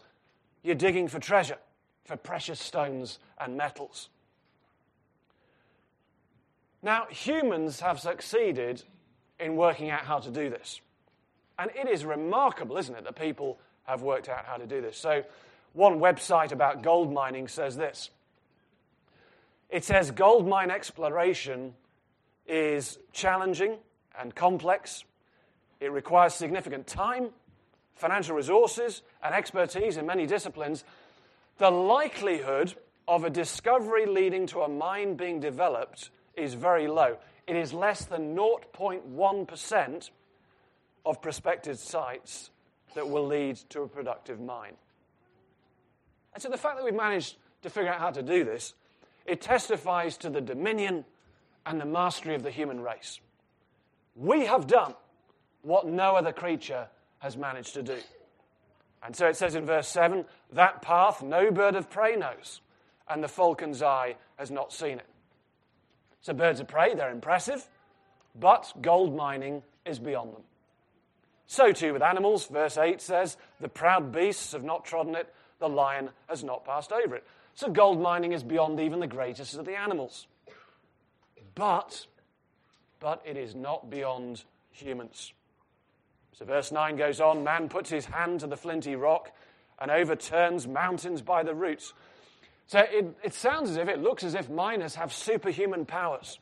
you're 0.63 0.77
digging 0.77 1.09
for 1.09 1.19
treasure, 1.19 1.59
for 2.05 2.17
precious 2.17 2.61
stones 2.61 3.19
and 3.39 3.57
metals. 3.57 4.09
Now, 6.83 7.07
humans 7.07 7.81
have 7.81 7.99
succeeded 7.99 8.83
in 9.41 9.57
working 9.57 9.91
out 9.91 10.03
how 10.03 10.21
to 10.21 10.31
do 10.31 10.51
this. 10.51 10.81
And 11.59 11.71
it 11.75 11.89
is 11.89 12.05
remarkable, 12.05 12.77
isn't 12.77 12.95
it, 12.95 13.05
that 13.05 13.17
people 13.17 13.59
have 13.85 14.03
worked 14.03 14.29
out 14.29 14.45
how 14.45 14.57
to 14.57 14.67
do 14.67 14.81
this. 14.81 14.97
So, 14.97 15.25
one 15.73 15.99
website 15.99 16.53
about 16.53 16.83
gold 16.83 17.13
mining 17.13 17.49
says 17.49 17.77
this 17.77 18.11
it 19.69 19.85
says 19.85 20.13
gold 20.13 20.47
mine 20.47 20.71
exploration 20.71 21.75
is 22.47 22.99
challenging 23.13 23.79
and 24.19 24.33
complex, 24.33 25.05
it 25.81 25.91
requires 25.91 26.35
significant 26.35 26.87
time 26.87 27.31
financial 27.95 28.37
resources, 28.37 29.03
and 29.23 29.35
expertise 29.35 29.97
in 29.97 30.07
many 30.07 30.27
disciplines, 30.27 30.85
the 31.59 31.71
likelihood 31.71 32.75
of 33.07 33.25
a 33.25 33.31
discovery 33.31 34.07
leading 34.07 34.47
to 34.49 34.63
a 34.63 34.69
mine 34.69 35.15
being 35.15 35.41
developed 35.41 36.11
is 36.37 36.55
very 36.55 36.89
low. 36.89 37.17
It 37.47 37.57
is 37.57 37.73
less 37.73 38.05
than 38.05 38.35
0.1% 38.35 40.11
of 41.07 41.23
prospective 41.23 41.79
sites 41.79 42.51
that 42.95 43.09
will 43.09 43.27
lead 43.27 43.57
to 43.71 43.83
a 43.83 43.89
productive 43.89 44.41
mine. 44.41 44.75
And 46.33 46.43
so 46.43 46.49
the 46.49 46.57
fact 46.57 46.77
that 46.77 46.85
we've 46.85 46.95
managed 46.95 47.37
to 47.63 47.71
figure 47.71 47.93
out 47.93 48.01
how 48.01 48.11
to 48.11 48.23
do 48.23 48.45
this, 48.45 48.75
it 49.27 49.41
testifies 49.41 50.17
to 50.19 50.31
the 50.31 50.41
dominion 50.41 51.05
and 51.67 51.81
the 51.81 51.87
mastery 51.87 52.35
of 52.35 52.43
the 52.43 52.51
human 52.51 52.81
race. 52.81 53.21
We 54.17 54.47
have 54.47 54.67
done 54.67 54.95
what 55.63 55.87
no 55.87 56.17
other 56.17 56.33
creature 56.33 56.89
has 57.25 57.39
managed 57.39 57.73
to 57.73 57.83
do. 57.83 57.97
And 59.03 59.17
so 59.17 59.27
it 59.27 59.37
says 59.37 59.55
in 59.55 59.65
verse 59.65 59.89
7 59.89 60.27
that 60.53 60.83
path 60.83 61.23
no 61.23 61.51
bird 61.51 61.75
of 61.75 61.89
prey 61.89 62.17
knows, 62.17 62.61
and 63.09 63.25
the 63.25 63.29
falcon's 63.29 63.83
eye 63.83 64.17
has 64.37 64.51
not 64.51 64.75
seen 64.75 64.99
it. 64.99 65.07
So 66.21 66.35
birds 66.35 66.61
of 66.61 66.69
prey, 66.69 66.95
they're 66.95 67.11
impressive, 67.11 67.67
but 68.39 68.71
gold 68.81 69.17
mining 69.17 69.63
is 69.87 69.99
beyond 69.99 70.35
them. 70.35 70.43
So 71.47 71.73
too 71.73 71.95
with 71.95 72.03
animals. 72.03 72.47
Verse 72.47 72.77
8 72.77 73.01
says, 73.01 73.39
The 73.59 73.69
proud 73.69 74.13
beasts 74.13 74.53
have 74.53 74.65
not 74.65 74.85
trodden 74.85 75.15
it, 75.15 75.33
the 75.61 75.69
lion 75.69 76.11
has 76.29 76.45
not 76.45 76.67
passed 76.67 76.93
over 76.93 77.17
it. 77.17 77.25
So 77.55 77.71
gold 77.71 78.01
mining 78.01 78.33
is 78.33 78.43
beyond 78.43 78.81
even 78.81 79.01
the 79.01 79.07
greatest 79.07 79.57
of 79.57 79.65
the 79.65 79.77
animals. 79.77 80.27
But, 81.55 82.07
but 83.01 83.23
it 83.25 83.39
is 83.39 83.55
not 83.55 83.89
beyond 83.89 84.45
humans. 84.73 85.33
So 86.35 86.45
verse 86.45 86.73
9 86.73 86.97
goes 86.97 87.21
on 87.21 87.45
Man 87.45 87.69
puts 87.69 87.91
his 87.91 88.07
hand 88.07 88.41
to 88.41 88.47
the 88.47 88.57
flinty 88.57 88.97
rock 88.97 89.31
and 89.79 89.91
overturns 89.91 90.67
mountains 90.67 91.23
by 91.23 91.45
the 91.45 91.55
roots. 91.55 91.93
So 92.67 92.81
it, 92.81 93.17
it 93.23 93.35
sounds 93.35 93.71
as 93.71 93.77
if, 93.77 93.89
it 93.89 94.03
looks 94.03 94.25
as 94.25 94.35
if 94.35 94.51
miners 94.51 94.97
have 94.97 95.13
superhuman 95.13 95.87
powers. 95.87 96.39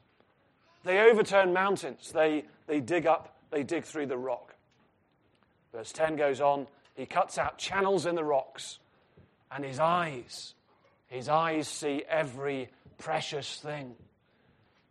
They 0.85 0.99
overturn 1.01 1.53
mountains, 1.53 2.11
they, 2.13 2.45
they 2.67 2.81
dig 2.81 3.07
up, 3.07 3.37
they 3.51 3.63
dig 3.63 3.85
through 3.85 4.07
the 4.07 4.17
rock. 4.17 4.55
Verse 5.73 5.93
10 5.93 6.17
goes 6.17 6.41
on 6.41 6.67
He 6.95 7.07
cuts 7.07 7.39
out 7.39 7.59
channels 7.59 8.07
in 8.07 8.15
the 8.15 8.25
rocks, 8.25 8.79
and 9.51 9.65
his 9.65 9.79
eyes, 9.79 10.55
his 11.07 11.29
eyes 11.29 11.69
see 11.69 12.03
every 12.09 12.71
precious 12.99 13.57
thing. 13.57 13.95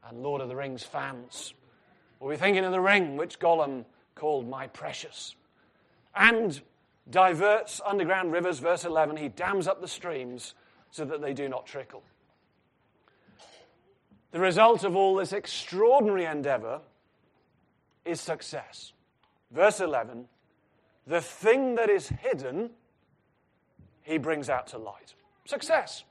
And 0.08 0.22
Lord 0.22 0.41
of 0.41 0.48
the 0.48 0.55
Rings 0.55 0.84
fans 0.84 1.53
will 2.20 2.29
be 2.29 2.38
thinking 2.38 2.65
of 2.65 2.72
the 2.72 2.79
ring 2.79 3.17
which 3.17 3.39
Gollum 3.39 3.86
called 4.15 4.48
my 4.48 4.68
precious. 4.68 5.36
And 6.15 6.62
diverts 7.10 7.82
underground 7.86 8.32
rivers, 8.32 8.60
verse 8.60 8.86
11. 8.86 9.18
He 9.18 9.30
dams 9.30 9.68
up 9.68 9.82
the 9.82 9.88
streams 9.88 10.53
so 10.91 11.06
that 11.06 11.22
they 11.22 11.34
do 11.34 11.48
not 11.50 11.65
trickle. 11.65 12.03
The 14.32 14.39
result 14.39 14.84
of 14.84 14.96
all 14.96 15.15
this 15.15 15.34
extraordinary 15.34 16.25
endeavor 16.25 16.82
is 18.06 18.22
success. 18.22 18.94
Verse 19.51 19.80
11 19.80 20.27
the 21.08 21.22
thing 21.22 21.75
that 21.75 21.89
is 21.89 22.10
hidden, 22.10 22.70
he 24.03 24.18
brings 24.18 24.50
out 24.50 24.68
to 24.68 24.77
light. 24.77 25.13
Success. 25.46 26.03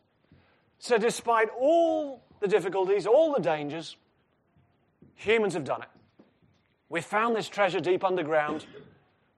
So, 0.79 0.99
despite 0.99 1.49
all 1.59 2.23
the 2.41 2.49
difficulties, 2.49 3.07
all 3.07 3.33
the 3.33 3.41
dangers, 3.41 3.97
humans 5.15 5.55
have 5.55 5.65
done 5.65 5.83
it. 5.83 5.89
We've 6.91 7.05
found 7.05 7.35
this 7.37 7.49
treasure 7.49 7.81
deep 7.81 8.05
underground. 8.05 8.67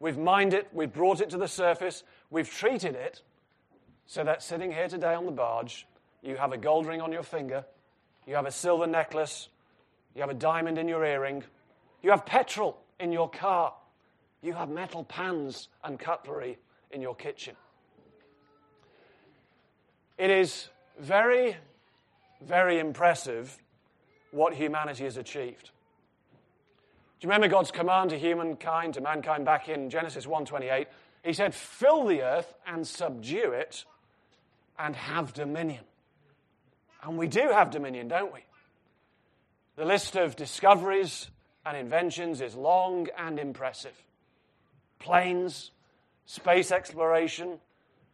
We've 0.01 0.19
mined 0.19 0.55
it. 0.55 0.69
We've 0.73 0.93
brought 0.93 1.21
it 1.21 1.31
to 1.31 1.39
the 1.39 1.47
surface. 1.47 2.03
We've 2.31 2.51
treated 2.51 2.97
it 2.97 3.23
so 4.07 4.25
that 4.25 4.43
sitting 4.43 4.73
here 4.73 4.89
today 4.89 5.15
on 5.15 5.27
the 5.27 5.33
barge, 5.33 5.87
you 6.23 6.37
have 6.37 6.53
a 6.53 6.59
gold 6.59 6.87
ring 6.87 7.01
on 7.01 7.13
your 7.13 7.23
finger, 7.23 7.65
you 8.27 8.35
have 8.35 8.47
a 8.47 8.51
silver 8.51 8.87
necklace, 8.87 9.49
you 10.15 10.23
have 10.23 10.31
a 10.31 10.35
diamond 10.35 10.79
in 10.79 10.89
your 10.89 11.05
earring, 11.05 11.45
you 12.03 12.11
have 12.11 12.27
petrol 12.27 12.79
in 12.99 13.13
your 13.13 13.29
car, 13.31 13.75
you 14.43 14.55
have 14.55 14.69
metal 14.69 15.05
pans 15.05 15.69
and 15.85 15.99
cutlery 15.99 16.59
in 16.91 17.01
your 17.01 17.15
kitchen. 17.15 17.55
It 20.19 20.31
is 20.31 20.69
very, 20.99 21.57
very 22.41 22.79
impressive 22.79 23.59
what 24.31 24.55
humanity 24.55 25.05
has 25.05 25.17
achieved. 25.17 25.71
Do 27.23 27.27
you 27.27 27.31
remember 27.31 27.55
God's 27.55 27.71
command 27.71 28.11
to 28.11 28.19
humankind, 28.19 28.95
to 28.95 29.01
mankind 29.01 29.45
back 29.45 29.69
in 29.69 29.91
Genesis 29.91 30.27
1:28? 30.27 30.89
He 31.23 31.33
said, 31.33 31.55
"Fill 31.55 32.05
the 32.05 32.21
earth 32.21 32.53
and 32.67 32.85
subdue 32.85 33.53
it 33.53 33.85
and 34.77 34.97
have 34.97 35.33
dominion." 35.33 35.87
And 37.01 37.17
we 37.17 37.29
do 37.29 37.51
have 37.51 37.71
dominion, 37.71 38.09
don't 38.09 38.33
we? 38.33 38.45
The 39.77 39.85
list 39.85 40.17
of 40.17 40.35
discoveries 40.35 41.31
and 41.65 41.77
inventions 41.77 42.41
is 42.41 42.57
long 42.57 43.09
and 43.11 43.39
impressive 43.39 44.05
planes, 44.99 45.71
space 46.27 46.73
exploration, 46.73 47.61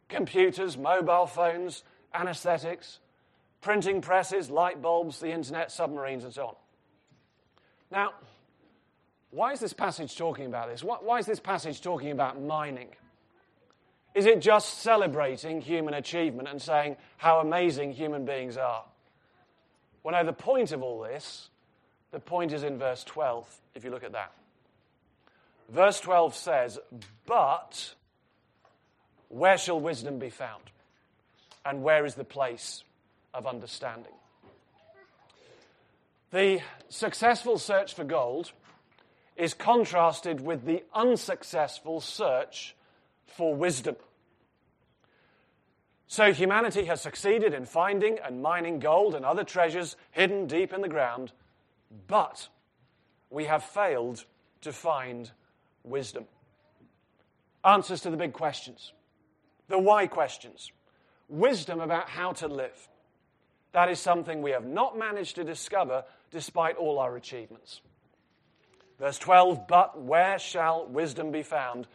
computers, 0.09 0.77
mobile 0.77 1.27
phones, 1.27 1.83
anesthetics, 2.13 3.01
printing 3.63 4.03
presses, 4.03 4.51
light 4.51 4.83
bulbs, 4.83 5.19
the 5.19 5.31
internet, 5.31 5.73
submarines, 5.73 6.25
and 6.25 6.35
so 6.35 6.49
on. 6.49 6.57
Now, 7.91 8.13
why 9.31 9.53
is 9.53 9.61
this 9.61 9.73
passage 9.73 10.17
talking 10.17 10.47
about 10.47 10.69
this? 10.69 10.83
Why 10.83 11.19
is 11.19 11.27
this 11.27 11.41
passage 11.41 11.81
talking 11.83 12.11
about 12.11 12.41
mining? 12.41 12.89
Is 14.15 14.27
it 14.27 14.41
just 14.41 14.81
celebrating 14.81 15.61
human 15.61 15.95
achievement 15.95 16.49
and 16.49 16.61
saying 16.61 16.97
how 17.19 17.41
amazing 17.41 17.93
human 17.93 18.25
beings 18.25 18.57
are? 18.57 18.85
Well, 20.03 20.15
no, 20.15 20.25
the 20.25 20.33
point 20.33 20.73
of 20.73 20.83
all 20.83 21.03
this, 21.03 21.51
the 22.11 22.21
point 22.21 22.53
is 22.53 22.63
in 22.63 22.79
verse 22.79 23.05
12, 23.05 23.61
if 23.75 23.85
you 23.85 23.91
look 23.91 24.05
at 24.05 24.13
that. 24.13 24.33
Verse 25.69 26.01
12 26.01 26.35
says, 26.35 26.79
But 27.27 27.95
where 29.29 29.59
shall 29.59 29.79
wisdom 29.79 30.19
be 30.19 30.31
found? 30.31 30.63
And 31.67 31.83
where 31.83 32.07
is 32.07 32.15
the 32.15 32.25
place 32.25 32.83
of 33.35 33.47
understanding? 33.47 34.13
The 36.31 36.61
successful 36.89 37.59
search 37.59 37.95
for 37.95 38.05
gold 38.05 38.53
is 39.39 39.55
contrasted 39.55 40.41
with 40.41 40.65
the 40.65 40.83
unsuccessful 40.93 42.01
search 42.01 42.75
for 43.27 43.55
wisdom. 43.55 43.97
So 46.09 46.33
humanity 46.33 46.87
has 46.87 47.01
succeeded 47.01 47.55
in 47.55 47.65
finding 47.65 48.19
and 48.19 48.43
mining 48.43 48.81
gold 48.81 49.15
and 49.15 49.25
other 49.25 49.45
treasures 49.45 49.97
hidden 50.11 50.47
deep 50.47 50.73
in 50.73 50.81
the 50.81 50.89
ground, 50.89 51.33
but 52.09 52.49
we 53.31 53.45
have 53.45 53.63
failed 53.63 54.25
to 54.63 54.73
find 54.73 55.31
wisdom. 55.85 56.25
Answers 57.65 58.01
to 58.01 58.11
the 58.11 58.17
big 58.17 58.33
questions, 58.33 58.93
the 59.69 59.79
why 59.79 60.07
questions, 60.07 60.73
wisdom 61.29 61.81
about 61.81 62.09
how 62.09 62.33
to 62.33 62.49
live. 62.49 62.89
That 63.73 63.91
is 63.91 64.01
something 64.01 64.41
we 64.41 64.53
have 64.53 64.67
not 64.67 64.99
managed 64.99 65.37
to 65.37 65.45
discover 65.45 66.05
despite 66.31 66.77
all 66.77 66.99
our 66.99 67.17
achievements. 67.17 67.83
Verse 68.99 69.19
12, 69.19 69.69
but 69.69 70.01
where 70.01 70.39
shall 70.39 70.87
wisdom 70.87 71.31
be 71.31 71.43
found? 71.43 71.87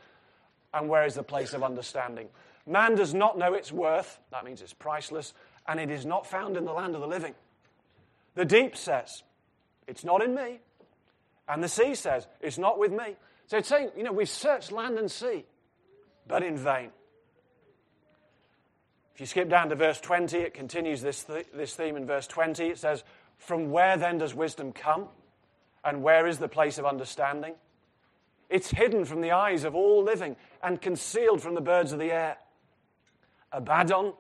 And 0.74 0.90
where 0.90 1.06
is 1.06 1.16
the 1.16 1.24
place 1.24 1.54
of 1.54 1.64
understanding? 1.64 2.30
Man 2.66 2.96
does 2.96 3.14
not 3.14 3.38
know 3.38 3.54
its 3.54 3.72
worth, 3.72 4.20
that 4.32 4.46
means 4.46 4.62
it's 4.62 4.74
priceless, 4.74 5.34
and 5.68 5.80
it 5.80 5.92
is 5.92 6.06
not 6.06 6.26
found 6.26 6.56
in 6.56 6.66
the 6.66 6.72
land 6.72 6.96
of 6.96 7.02
the 7.02 7.08
living. 7.08 7.36
The 8.36 8.46
deep 8.46 8.76
says, 8.78 9.24
It's 9.88 10.04
not 10.04 10.24
in 10.24 10.34
me. 10.34 10.60
And 11.48 11.62
the 11.62 11.68
sea 11.68 11.94
says, 11.94 12.26
It's 12.40 12.58
not 12.58 12.80
with 12.80 12.92
me. 12.92 13.16
So 13.48 13.58
it's 13.58 13.68
saying, 13.68 13.92
you 13.98 14.04
know, 14.04 14.14
we've 14.14 14.30
searched 14.30 14.72
land 14.72 14.98
and 14.98 15.12
sea, 15.12 15.46
but 16.26 16.42
in 16.42 16.58
vain. 16.58 16.92
If 19.14 19.20
you 19.20 19.26
skip 19.28 19.50
down 19.50 19.70
to 19.70 19.76
verse 19.76 20.00
20, 20.00 20.38
it 20.38 20.54
continues 20.54 21.02
this, 21.02 21.24
th- 21.26 21.48
this 21.54 21.76
theme 21.76 21.98
in 21.98 22.08
verse 22.08 22.26
20. 22.28 22.66
It 22.66 22.80
says, 22.80 23.04
From 23.38 23.70
where 23.72 23.98
then 23.98 24.18
does 24.18 24.34
wisdom 24.34 24.72
come? 24.72 25.10
And 25.86 26.02
where 26.02 26.28
is 26.28 26.40
the 26.40 26.48
place 26.48 26.78
of 26.78 26.86
understanding? 26.86 27.56
It's 28.50 28.70
hidden 28.70 29.06
from 29.06 29.22
the 29.22 29.32
eyes 29.32 29.64
of 29.64 29.76
all 29.76 30.04
living 30.04 30.36
and 30.62 30.82
concealed 30.82 31.42
from 31.42 31.56
the 31.56 31.62
birds 31.62 31.92
of 31.92 32.00
the 32.00 32.12
air. 32.12 32.38
Abaddon, 33.52 34.14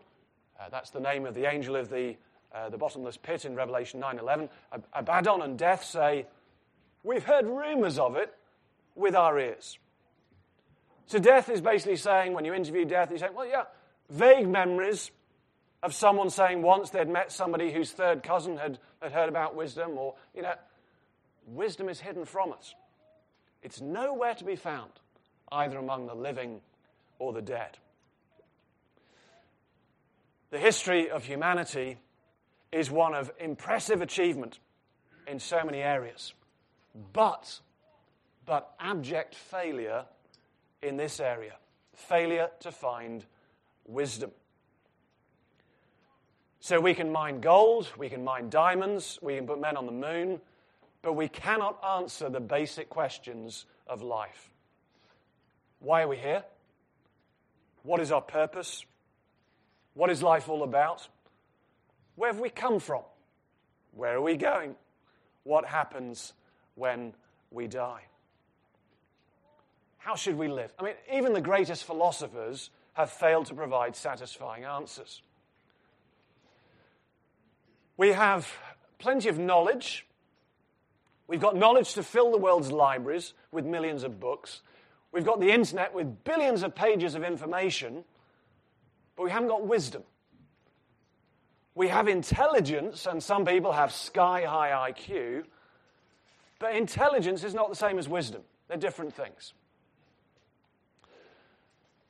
uh, 0.59 0.69
that's 0.69 0.89
the 0.89 0.99
name 0.99 1.25
of 1.25 1.35
the 1.35 1.45
angel 1.45 1.75
of 1.75 1.89
the, 1.89 2.15
uh, 2.53 2.69
the 2.69 2.77
bottomless 2.77 3.17
pit 3.17 3.45
in 3.45 3.55
Revelation 3.55 3.99
9:11. 3.99 4.49
Abaddon 4.93 5.41
and 5.41 5.57
death 5.57 5.83
say, 5.83 6.25
We've 7.03 7.23
heard 7.23 7.45
rumors 7.45 7.99
of 7.99 8.15
it, 8.15 8.33
with 8.95 9.15
our 9.15 9.39
ears. 9.39 9.77
So 11.05 11.19
death 11.19 11.49
is 11.49 11.61
basically 11.61 11.97
saying, 11.97 12.33
when 12.33 12.45
you 12.45 12.53
interview 12.53 12.85
death, 12.85 13.11
you 13.11 13.17
say, 13.17 13.29
well, 13.33 13.47
yeah, 13.47 13.63
vague 14.09 14.47
memories 14.47 15.11
of 15.81 15.93
someone 15.93 16.29
saying 16.29 16.61
once 16.61 16.91
they'd 16.91 17.09
met 17.09 17.31
somebody 17.31 17.71
whose 17.71 17.91
third 17.91 18.23
cousin 18.23 18.57
had, 18.57 18.79
had 19.01 19.11
heard 19.11 19.29
about 19.29 19.55
wisdom, 19.55 19.97
or, 19.97 20.15
you 20.33 20.41
know, 20.41 20.53
wisdom 21.47 21.89
is 21.89 21.99
hidden 21.99 22.25
from 22.25 22.51
us. 22.51 22.73
It's 23.61 23.81
nowhere 23.81 24.35
to 24.35 24.43
be 24.43 24.55
found, 24.55 24.91
either 25.51 25.77
among 25.77 26.07
the 26.07 26.15
living 26.15 26.61
or 27.19 27.33
the 27.33 27.41
dead. 27.41 27.77
The 30.51 30.59
history 30.59 31.09
of 31.09 31.25
humanity 31.25 31.97
is 32.71 32.91
one 32.91 33.13
of 33.13 33.31
impressive 33.39 34.01
achievement 34.01 34.59
in 35.27 35.39
so 35.39 35.63
many 35.63 35.79
areas. 35.79 36.33
But 37.13 37.59
but 38.45 38.73
abject 38.79 39.35
failure 39.35 40.05
in 40.81 40.97
this 40.97 41.19
area 41.19 41.53
failure 41.95 42.49
to 42.59 42.71
find 42.71 43.25
wisdom. 43.85 44.31
So 46.59 46.79
we 46.79 46.93
can 46.93 47.11
mine 47.11 47.41
gold, 47.41 47.89
we 47.97 48.09
can 48.09 48.23
mine 48.23 48.49
diamonds, 48.49 49.19
we 49.21 49.35
can 49.35 49.45
put 49.45 49.59
men 49.59 49.77
on 49.77 49.85
the 49.85 49.91
moon, 49.91 50.39
but 51.03 51.13
we 51.13 51.27
cannot 51.27 51.79
answer 51.83 52.29
the 52.29 52.39
basic 52.39 52.89
questions 52.89 53.65
of 53.85 54.01
life. 54.01 54.49
Why 55.79 56.01
are 56.03 56.07
we 56.07 56.17
here? 56.17 56.43
What 57.83 57.99
is 57.99 58.11
our 58.11 58.21
purpose? 58.21 58.85
What 59.93 60.09
is 60.09 60.23
life 60.23 60.49
all 60.49 60.63
about? 60.63 61.07
Where 62.15 62.31
have 62.31 62.39
we 62.39 62.49
come 62.49 62.79
from? 62.79 63.03
Where 63.91 64.15
are 64.15 64.21
we 64.21 64.37
going? 64.37 64.75
What 65.43 65.65
happens 65.65 66.33
when 66.75 67.13
we 67.51 67.67
die? 67.67 68.03
How 69.97 70.15
should 70.15 70.37
we 70.37 70.47
live? 70.47 70.73
I 70.79 70.83
mean, 70.83 70.93
even 71.13 71.33
the 71.33 71.41
greatest 71.41 71.83
philosophers 71.83 72.69
have 72.93 73.09
failed 73.09 73.47
to 73.47 73.53
provide 73.53 73.95
satisfying 73.95 74.63
answers. 74.63 75.21
We 77.97 78.13
have 78.13 78.51
plenty 78.99 79.29
of 79.29 79.37
knowledge. 79.37 80.05
We've 81.33 81.41
got 81.41 81.55
knowledge 81.55 81.95
to 81.95 82.03
fill 82.03 82.29
the 82.29 82.37
world's 82.37 82.71
libraries 82.71 83.33
with 83.51 83.65
millions 83.65 84.03
of 84.03 84.19
books. 84.19 84.61
We've 85.11 85.25
got 85.25 85.39
the 85.39 85.49
internet 85.49 85.91
with 85.91 86.23
billions 86.23 86.61
of 86.61 86.75
pages 86.75 87.15
of 87.15 87.23
information, 87.23 88.03
but 89.15 89.23
we 89.23 89.31
haven't 89.31 89.47
got 89.47 89.65
wisdom. 89.65 90.03
We 91.73 91.87
have 91.87 92.07
intelligence, 92.07 93.07
and 93.07 93.23
some 93.23 93.45
people 93.45 93.71
have 93.71 93.91
sky 93.91 94.45
high 94.47 94.91
IQ, 94.91 95.45
but 96.59 96.75
intelligence 96.75 97.43
is 97.43 97.55
not 97.55 97.67
the 97.67 97.75
same 97.75 97.97
as 97.97 98.07
wisdom. 98.07 98.43
They're 98.67 98.77
different 98.77 99.15
things. 99.15 99.55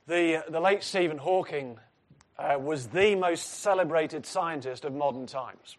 The, 0.06 0.44
the 0.50 0.60
late 0.60 0.82
Stephen 0.82 1.16
Hawking 1.16 1.78
uh, 2.38 2.58
was 2.60 2.88
the 2.88 3.14
most 3.14 3.60
celebrated 3.60 4.26
scientist 4.26 4.84
of 4.84 4.92
modern 4.92 5.24
times. 5.24 5.78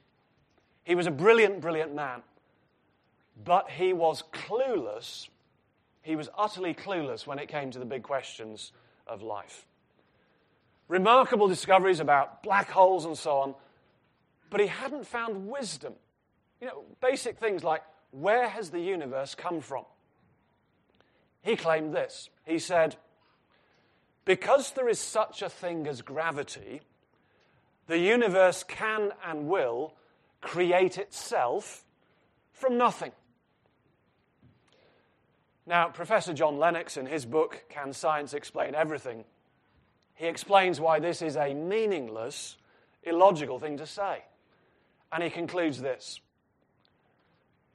He 0.84 0.96
was 0.96 1.06
a 1.06 1.12
brilliant, 1.12 1.62
brilliant 1.62 1.94
man, 1.94 2.24
but 3.44 3.70
he 3.70 3.94
was 3.94 4.24
clueless. 4.32 5.28
He 6.02 6.16
was 6.16 6.30
utterly 6.38 6.74
clueless 6.74 7.28
when 7.28 7.40
it 7.40 7.48
came 7.48 7.72
to 7.72 7.80
the 7.80 7.86
big 7.86 8.04
questions 8.04 8.72
of 9.08 9.22
life. 9.22 9.66
Remarkable 10.88 11.48
discoveries 11.48 12.00
about 12.00 12.44
black 12.44 12.70
holes 12.70 13.06
and 13.06 13.18
so 13.18 13.38
on, 13.40 13.56
but 14.50 14.60
he 14.60 14.68
hadn't 14.68 15.08
found 15.08 15.50
wisdom. 15.50 15.94
You 16.62 16.68
know, 16.68 16.84
basic 17.02 17.38
things 17.38 17.64
like 17.64 17.82
where 18.12 18.48
has 18.48 18.70
the 18.70 18.80
universe 18.80 19.36
come 19.36 19.62
from? 19.62 19.86
He 21.42 21.56
claimed 21.56 21.94
this. 21.94 22.30
He 22.46 22.60
said, 22.60 22.96
because 24.26 24.72
there 24.72 24.90
is 24.90 25.00
such 25.00 25.42
a 25.42 25.50
thing 25.50 25.86
as 25.88 26.02
gravity, 26.02 26.82
the 27.88 28.00
universe 28.00 28.64
can 28.64 29.12
and 29.24 29.48
will 29.48 29.94
create 30.42 30.98
itself 30.98 31.84
from 32.52 32.78
nothing. 32.78 33.12
Now, 35.68 35.90
Professor 35.90 36.34
John 36.34 36.58
Lennox, 36.58 36.96
in 36.96 37.08
his 37.08 37.26
book, 37.26 37.64
Can 37.70 37.92
Science 37.94 38.34
Explain 38.34 38.76
Everything, 38.76 39.26
he 40.14 40.28
explains 40.28 40.80
why 40.80 41.00
this 41.00 41.22
is 41.22 41.36
a 41.36 41.54
meaningless, 41.54 42.58
illogical 43.04 43.60
thing 43.60 43.78
to 43.78 43.86
say. 43.86 44.24
And 45.12 45.24
he 45.24 45.30
concludes 45.30 45.82
this 45.82 46.20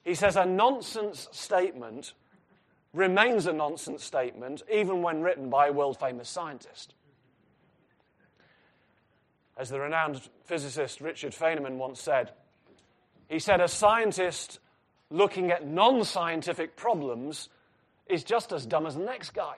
He 0.05 0.15
says, 0.15 0.37
A 0.37 0.47
nonsense 0.47 1.29
statement 1.33 2.15
remains 2.93 3.47
a 3.47 3.53
nonsense 3.53 4.05
statement 4.05 4.63
even 4.73 5.03
when 5.03 5.23
written 5.23 5.51
by 5.51 5.69
a 5.69 5.73
world 5.73 5.99
famous 5.99 6.29
scientist. 6.29 6.95
As 9.57 9.69
the 9.69 9.81
renowned 9.81 10.23
physicist 10.45 11.01
Richard 11.01 11.33
Feynman 11.33 11.77
once 11.77 12.01
said, 12.01 12.33
he 13.29 13.39
said, 13.39 13.61
A 13.61 13.69
scientist 13.69 14.61
looking 15.11 15.51
at 15.51 15.67
non 15.67 16.05
scientific 16.05 16.77
problems 16.77 17.49
is 18.11 18.25
just 18.25 18.52
as 18.52 18.67
dumb 18.67 18.87
as 18.87 18.95
the 18.97 19.05
next 19.05 19.31
guy. 19.31 19.55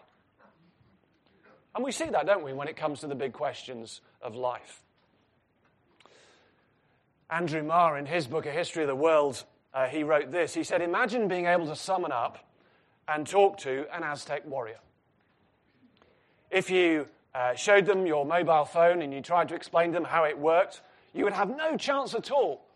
And 1.75 1.85
we 1.85 1.93
see 1.93 2.05
that, 2.05 2.27
don't 2.27 2.45
we, 2.45 2.53
when 2.53 2.69
it 2.69 2.77
comes 2.77 3.01
to 3.01 3.07
the 3.07 3.15
big 3.15 3.33
questions 3.33 4.01
of 4.21 4.37
life. 4.37 4.83
Andrew 7.31 7.63
Marr, 7.63 7.97
in 7.97 8.05
his 8.05 8.27
book, 8.27 8.45
A 8.45 8.51
History 8.51 8.83
of 8.83 8.89
the 8.89 8.95
World, 8.95 9.43
uh, 9.73 9.87
he 9.87 10.05
wrote 10.05 10.31
this. 10.31 10.53
He 10.53 10.65
said, 10.65 10.83
Imagine 10.83 11.29
being 11.29 11.47
able 11.47 11.67
to 11.67 11.77
summon 11.77 12.13
up 12.13 12.47
and 13.09 13.27
talk 13.27 13.57
to 13.59 13.87
an 13.95 14.03
Aztec 14.03 14.47
warrior. 14.47 14.79
If 16.51 16.69
you 16.69 17.07
uh, 17.35 17.55
showed 17.55 17.87
them 17.87 18.07
your 18.07 18.27
mobile 18.27 18.67
phone 18.67 19.01
and 19.01 19.15
you 19.15 19.23
tried 19.23 19.49
to 19.49 19.55
explain 19.55 19.93
to 19.93 19.95
them 19.95 20.05
how 20.05 20.25
it 20.25 20.39
worked, 20.39 20.83
you 21.15 21.25
would 21.25 21.33
have 21.33 21.49
no 21.49 21.79
chance 21.79 22.15
at 22.15 22.31
all 22.31 22.67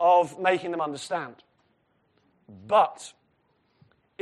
of 0.00 0.40
making 0.40 0.72
them 0.72 0.80
understand. 0.80 1.36
But 2.66 3.12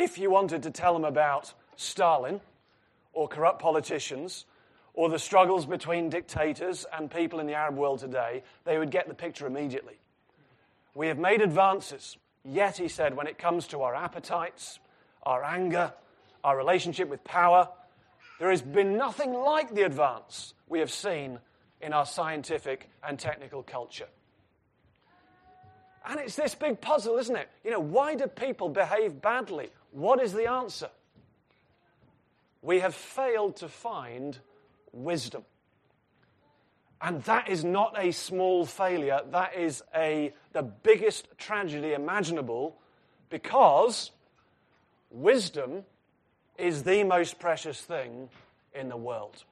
if 0.00 0.16
you 0.16 0.30
wanted 0.30 0.62
to 0.62 0.70
tell 0.70 0.94
them 0.94 1.04
about 1.04 1.52
Stalin 1.76 2.40
or 3.12 3.28
corrupt 3.28 3.60
politicians 3.60 4.46
or 4.94 5.10
the 5.10 5.18
struggles 5.18 5.66
between 5.66 6.08
dictators 6.08 6.86
and 6.96 7.10
people 7.10 7.38
in 7.38 7.46
the 7.46 7.52
Arab 7.52 7.76
world 7.76 7.98
today, 8.00 8.42
they 8.64 8.78
would 8.78 8.90
get 8.90 9.08
the 9.08 9.14
picture 9.14 9.46
immediately. 9.46 9.98
We 10.94 11.08
have 11.08 11.18
made 11.18 11.42
advances, 11.42 12.16
yet, 12.44 12.78
he 12.78 12.88
said, 12.88 13.14
when 13.14 13.26
it 13.26 13.38
comes 13.38 13.66
to 13.68 13.82
our 13.82 13.94
appetites, 13.94 14.78
our 15.22 15.44
anger, 15.44 15.92
our 16.42 16.56
relationship 16.56 17.08
with 17.08 17.22
power. 17.22 17.68
There 18.38 18.50
has 18.50 18.62
been 18.62 18.96
nothing 18.96 19.34
like 19.34 19.74
the 19.74 19.82
advance 19.82 20.54
we 20.66 20.78
have 20.78 20.90
seen 20.90 21.38
in 21.82 21.92
our 21.92 22.06
scientific 22.06 22.88
and 23.06 23.18
technical 23.18 23.62
culture. 23.62 24.08
And 26.08 26.18
it's 26.18 26.36
this 26.36 26.54
big 26.54 26.80
puzzle, 26.80 27.18
isn't 27.18 27.36
it? 27.36 27.48
You 27.62 27.70
know, 27.70 27.80
why 27.80 28.14
do 28.14 28.26
people 28.26 28.70
behave 28.70 29.20
badly? 29.20 29.68
What 29.92 30.22
is 30.22 30.32
the 30.32 30.48
answer? 30.48 30.90
We 32.62 32.80
have 32.80 32.94
failed 32.94 33.56
to 33.56 33.68
find 33.68 34.38
wisdom. 34.92 35.44
And 37.02 37.22
that 37.24 37.48
is 37.48 37.64
not 37.64 37.94
a 37.98 38.12
small 38.12 38.66
failure. 38.66 39.20
That 39.30 39.56
is 39.56 39.82
a, 39.94 40.34
the 40.52 40.62
biggest 40.62 41.28
tragedy 41.38 41.94
imaginable 41.94 42.76
because 43.30 44.10
Wisdom 45.10 45.82
is 46.56 46.84
the 46.84 47.02
most 47.02 47.38
precious 47.38 47.80
thing 47.80 48.28
in 48.74 48.88
the 48.88 48.96
world. 48.96 49.44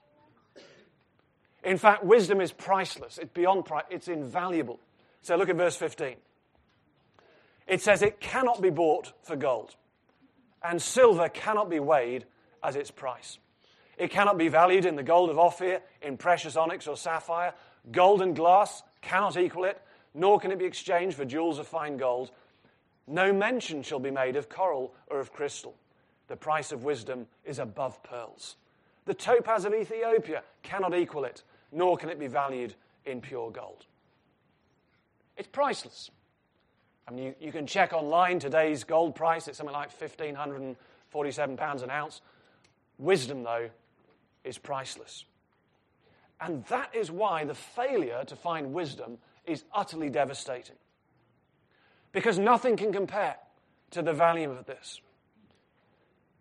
In 1.64 1.76
fact, 1.76 2.04
wisdom 2.04 2.40
is 2.40 2.52
priceless. 2.52 3.18
It's 3.18 3.32
beyond 3.32 3.64
price. 3.64 3.84
It's 3.90 4.06
invaluable. 4.06 4.78
So 5.22 5.36
look 5.36 5.48
at 5.48 5.56
verse 5.56 5.76
15. 5.76 6.14
It 7.66 7.82
says 7.82 8.02
it 8.02 8.20
cannot 8.20 8.62
be 8.62 8.70
bought 8.70 9.12
for 9.22 9.34
gold, 9.34 9.74
and 10.62 10.80
silver 10.80 11.28
cannot 11.28 11.70
be 11.70 11.80
weighed 11.80 12.24
as 12.62 12.76
its 12.76 12.90
price. 12.90 13.38
It 13.96 14.10
cannot 14.10 14.38
be 14.38 14.48
valued 14.48 14.84
in 14.84 14.96
the 14.96 15.02
gold 15.02 15.30
of 15.30 15.38
Ophir, 15.38 15.80
in 16.02 16.16
precious 16.16 16.56
onyx 16.56 16.86
or 16.86 16.96
sapphire. 16.96 17.52
Gold 17.90 18.22
and 18.22 18.34
glass 18.34 18.82
cannot 19.00 19.36
equal 19.36 19.64
it, 19.64 19.80
nor 20.14 20.38
can 20.38 20.52
it 20.52 20.58
be 20.58 20.64
exchanged 20.64 21.16
for 21.16 21.24
jewels 21.24 21.58
of 21.58 21.66
fine 21.66 21.96
gold. 21.96 22.30
No 23.06 23.32
mention 23.32 23.82
shall 23.82 23.98
be 23.98 24.10
made 24.10 24.36
of 24.36 24.48
coral 24.48 24.94
or 25.08 25.18
of 25.18 25.32
crystal. 25.32 25.74
The 26.28 26.36
price 26.36 26.72
of 26.72 26.84
wisdom 26.84 27.26
is 27.44 27.58
above 27.58 28.02
pearls. 28.02 28.56
The 29.06 29.14
topaz 29.14 29.64
of 29.64 29.74
Ethiopia 29.74 30.42
cannot 30.62 30.94
equal 30.94 31.24
it, 31.24 31.42
nor 31.72 31.96
can 31.96 32.10
it 32.10 32.18
be 32.18 32.26
valued 32.26 32.74
in 33.06 33.20
pure 33.20 33.50
gold. 33.50 33.86
It's 35.36 35.48
priceless. 35.48 36.10
I 37.08 37.10
mean, 37.10 37.24
you, 37.24 37.34
you 37.40 37.52
can 37.52 37.66
check 37.66 37.94
online 37.94 38.38
today's 38.38 38.84
gold 38.84 39.14
price, 39.14 39.48
it's 39.48 39.56
something 39.56 39.74
like 39.74 39.98
£1,547 39.98 41.82
an 41.82 41.90
ounce. 41.90 42.20
Wisdom, 42.98 43.42
though, 43.44 43.70
is 44.44 44.58
priceless. 44.58 45.24
And 46.40 46.64
that 46.66 46.94
is 46.94 47.10
why 47.10 47.44
the 47.44 47.54
failure 47.54 48.24
to 48.26 48.36
find 48.36 48.74
wisdom 48.74 49.18
is 49.46 49.64
utterly 49.72 50.10
devastating 50.10 50.76
because 52.12 52.38
nothing 52.38 52.76
can 52.76 52.92
compare 52.92 53.36
to 53.90 54.02
the 54.02 54.12
value 54.12 54.50
of 54.50 54.66
this. 54.66 55.00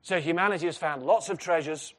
So 0.01 0.19
humanity 0.19 0.65
has 0.65 0.77
found 0.77 1.03
lots 1.03 1.29
of 1.29 1.37
treasures, 1.37 1.93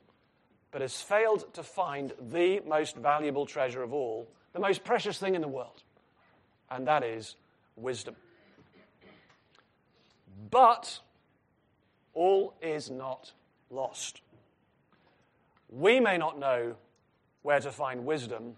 but 0.70 0.80
has 0.80 1.00
failed 1.00 1.52
to 1.54 1.62
find 1.62 2.12
the 2.30 2.60
most 2.66 2.96
valuable 2.96 3.46
treasure 3.46 3.82
of 3.82 3.92
all, 3.92 4.28
the 4.52 4.60
most 4.60 4.84
precious 4.84 5.18
thing 5.18 5.34
in 5.34 5.40
the 5.40 5.48
world, 5.48 5.82
and 6.70 6.86
that 6.86 7.02
is 7.02 7.34
wisdom. 7.76 8.14
But 10.50 11.00
all 12.14 12.54
is 12.62 12.90
not 12.90 13.32
lost. 13.70 14.20
We 15.68 16.00
may 16.00 16.16
not 16.16 16.38
know 16.38 16.76
where 17.42 17.60
to 17.60 17.70
find 17.70 18.06
wisdom, 18.06 18.56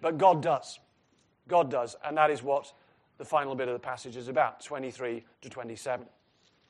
but 0.00 0.18
God 0.18 0.42
does. 0.42 0.78
God 1.48 1.70
does, 1.70 1.96
and 2.04 2.16
that 2.16 2.30
is 2.30 2.42
what 2.42 2.72
the 3.18 3.24
final 3.24 3.54
bit 3.54 3.68
of 3.68 3.74
the 3.74 3.80
passage 3.80 4.16
is 4.16 4.28
about 4.28 4.62
23 4.64 5.24
to 5.42 5.50
27. 5.50 6.06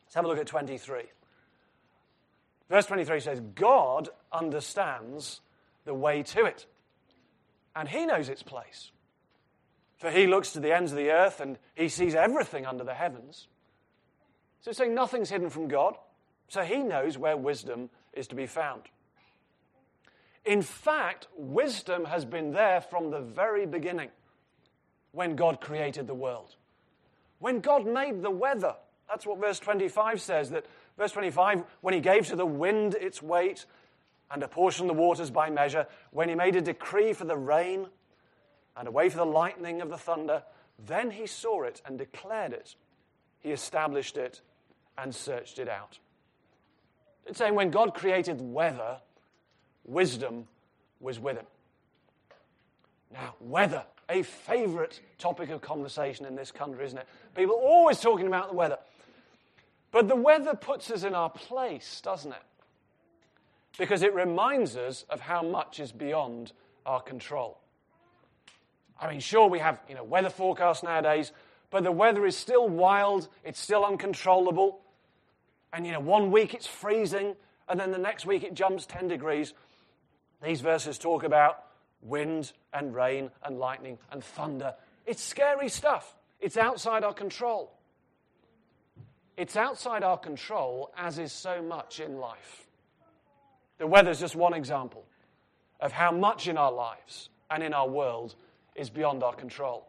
Let's 0.04 0.14
have 0.14 0.24
a 0.24 0.28
look 0.28 0.38
at 0.38 0.46
23. 0.46 1.02
Verse 2.68 2.86
23 2.86 3.20
says, 3.20 3.40
God 3.54 4.08
understands 4.32 5.40
the 5.84 5.94
way 5.94 6.22
to 6.22 6.44
it, 6.44 6.66
and 7.76 7.88
he 7.88 8.06
knows 8.06 8.28
its 8.28 8.42
place. 8.42 8.90
For 9.98 10.10
he 10.10 10.26
looks 10.26 10.52
to 10.52 10.60
the 10.60 10.74
ends 10.74 10.92
of 10.92 10.98
the 10.98 11.10
earth 11.10 11.40
and 11.40 11.58
he 11.74 11.90
sees 11.90 12.14
everything 12.14 12.64
under 12.64 12.84
the 12.84 12.94
heavens. 12.94 13.48
So 14.60 14.70
it's 14.70 14.78
saying 14.78 14.94
nothing's 14.94 15.30
hidden 15.30 15.50
from 15.50 15.68
God. 15.68 15.96
So 16.48 16.62
he 16.62 16.78
knows 16.78 17.16
where 17.16 17.36
wisdom 17.36 17.90
is 18.12 18.26
to 18.28 18.34
be 18.34 18.46
found. 18.46 18.82
In 20.44 20.62
fact, 20.62 21.28
wisdom 21.36 22.06
has 22.06 22.24
been 22.24 22.52
there 22.52 22.80
from 22.80 23.10
the 23.10 23.20
very 23.20 23.66
beginning 23.66 24.08
when 25.12 25.36
God 25.36 25.60
created 25.60 26.06
the 26.06 26.14
world. 26.14 26.56
When 27.38 27.60
God 27.60 27.86
made 27.86 28.22
the 28.22 28.30
weather, 28.30 28.74
that's 29.08 29.26
what 29.26 29.40
verse 29.40 29.58
25 29.58 30.20
says, 30.20 30.50
that 30.50 30.66
Verse 31.00 31.12
25, 31.12 31.64
when 31.80 31.94
he 31.94 32.00
gave 32.00 32.26
to 32.26 32.36
the 32.36 32.44
wind 32.44 32.94
its 32.94 33.22
weight 33.22 33.64
and 34.30 34.42
apportioned 34.42 34.90
the 34.90 34.94
waters 34.94 35.30
by 35.30 35.48
measure, 35.48 35.86
when 36.10 36.28
he 36.28 36.34
made 36.34 36.56
a 36.56 36.60
decree 36.60 37.14
for 37.14 37.24
the 37.24 37.38
rain 37.38 37.86
and 38.76 38.86
a 38.86 38.90
way 38.90 39.08
for 39.08 39.16
the 39.16 39.24
lightning 39.24 39.80
of 39.80 39.88
the 39.88 39.96
thunder, 39.96 40.42
then 40.78 41.10
he 41.10 41.26
saw 41.26 41.62
it 41.62 41.80
and 41.86 41.96
declared 41.96 42.52
it. 42.52 42.74
He 43.38 43.50
established 43.50 44.18
it 44.18 44.42
and 45.00 45.14
searched 45.14 45.58
it 45.58 45.68
out. 45.68 45.98
It's 47.26 47.38
saying 47.38 47.54
when 47.54 47.70
God 47.70 47.94
created 47.94 48.40
weather, 48.40 48.98
wisdom 49.84 50.46
was 51.00 51.18
with 51.18 51.36
him. 51.36 51.46
Now, 53.12 53.34
weather, 53.40 53.84
a 54.08 54.22
favorite 54.22 55.00
topic 55.18 55.50
of 55.50 55.60
conversation 55.60 56.26
in 56.26 56.36
this 56.36 56.52
country, 56.52 56.84
isn't 56.84 56.98
it? 56.98 57.06
People 57.34 57.56
always 57.56 58.00
talking 58.00 58.26
about 58.26 58.50
the 58.50 58.56
weather. 58.56 58.78
But 59.90 60.08
the 60.08 60.16
weather 60.16 60.54
puts 60.54 60.90
us 60.90 61.02
in 61.02 61.14
our 61.14 61.30
place, 61.30 62.00
doesn't 62.02 62.32
it? 62.32 62.42
Because 63.78 64.02
it 64.02 64.14
reminds 64.14 64.76
us 64.76 65.04
of 65.08 65.20
how 65.20 65.42
much 65.42 65.80
is 65.80 65.90
beyond 65.90 66.52
our 66.86 67.00
control. 67.00 67.58
I 69.00 69.10
mean, 69.10 69.20
sure, 69.20 69.48
we 69.48 69.58
have 69.58 69.80
you 69.88 69.94
know, 69.94 70.04
weather 70.04 70.30
forecasts 70.30 70.82
nowadays, 70.82 71.32
but 71.70 71.84
the 71.84 71.92
weather 71.92 72.26
is 72.26 72.36
still 72.36 72.68
wild, 72.68 73.28
it's 73.44 73.58
still 73.58 73.84
uncontrollable. 73.84 74.80
And 75.72 75.86
you 75.86 75.92
know, 75.92 76.00
one 76.00 76.30
week 76.30 76.54
it's 76.54 76.66
freezing, 76.66 77.36
and 77.68 77.78
then 77.78 77.92
the 77.92 77.98
next 77.98 78.26
week 78.26 78.42
it 78.42 78.54
jumps 78.54 78.86
10 78.86 79.08
degrees. 79.08 79.54
These 80.42 80.60
verses 80.60 80.98
talk 80.98 81.22
about 81.22 81.64
wind 82.02 82.52
and 82.72 82.94
rain 82.94 83.30
and 83.44 83.58
lightning 83.58 83.98
and 84.10 84.22
thunder. 84.24 84.74
It's 85.06 85.22
scary 85.22 85.68
stuff. 85.68 86.14
It's 86.40 86.56
outside 86.56 87.04
our 87.04 87.12
control. 87.12 87.72
It's 89.36 89.56
outside 89.56 90.02
our 90.02 90.18
control, 90.18 90.92
as 90.96 91.18
is 91.18 91.32
so 91.32 91.62
much 91.62 92.00
in 92.00 92.18
life. 92.18 92.66
The 93.78 93.86
weather 93.86 94.10
is 94.10 94.20
just 94.20 94.36
one 94.36 94.54
example 94.54 95.04
of 95.80 95.92
how 95.92 96.12
much 96.12 96.46
in 96.46 96.58
our 96.58 96.72
lives 96.72 97.30
and 97.50 97.62
in 97.62 97.72
our 97.72 97.88
world 97.88 98.34
is 98.74 98.90
beyond 98.90 99.22
our 99.22 99.34
control. 99.34 99.86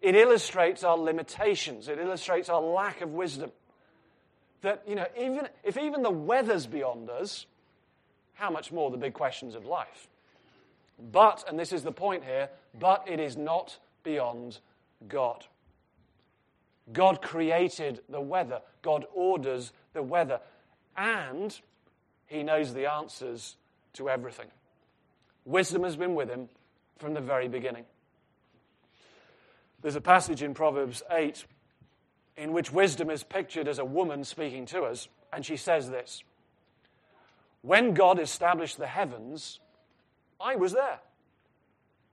It 0.00 0.14
illustrates 0.14 0.84
our 0.84 0.96
limitations, 0.96 1.88
it 1.88 1.98
illustrates 1.98 2.48
our 2.48 2.60
lack 2.60 3.00
of 3.00 3.12
wisdom. 3.12 3.50
That, 4.62 4.82
you 4.86 4.94
know, 4.94 5.06
even, 5.18 5.48
if 5.62 5.76
even 5.76 6.02
the 6.02 6.10
weather's 6.10 6.66
beyond 6.66 7.10
us, 7.10 7.46
how 8.34 8.50
much 8.50 8.72
more 8.72 8.90
the 8.90 8.96
big 8.96 9.14
questions 9.14 9.54
of 9.54 9.66
life? 9.66 10.08
But, 11.12 11.44
and 11.48 11.58
this 11.58 11.72
is 11.72 11.82
the 11.82 11.92
point 11.92 12.24
here, 12.24 12.48
but 12.78 13.04
it 13.06 13.20
is 13.20 13.36
not 13.36 13.78
beyond 14.02 14.58
God. 15.06 15.44
God 16.92 17.22
created 17.22 18.00
the 18.08 18.20
weather, 18.20 18.62
God 18.82 19.04
orders 19.14 19.72
the 19.92 20.02
weather, 20.02 20.40
and 20.96 21.58
He 22.26 22.42
knows 22.42 22.74
the 22.74 22.90
answers 22.90 23.56
to 23.94 24.08
everything. 24.08 24.48
Wisdom 25.44 25.84
has 25.84 25.96
been 25.96 26.14
with 26.14 26.28
Him 26.28 26.48
from 26.98 27.14
the 27.14 27.20
very 27.20 27.48
beginning. 27.48 27.84
There's 29.82 29.96
a 29.96 30.00
passage 30.00 30.42
in 30.42 30.54
Proverbs 30.54 31.02
8 31.10 31.44
in 32.38 32.52
which 32.52 32.72
wisdom 32.72 33.10
is 33.10 33.24
pictured 33.24 33.68
as 33.68 33.78
a 33.78 33.84
woman 33.84 34.24
speaking 34.24 34.64
to 34.66 34.82
us, 34.82 35.08
and 35.32 35.44
she 35.44 35.56
says 35.56 35.90
this 35.90 36.22
When 37.62 37.92
God 37.92 38.18
established 38.18 38.78
the 38.78 38.86
heavens, 38.86 39.60
I 40.40 40.56
was 40.56 40.72
there. 40.72 41.00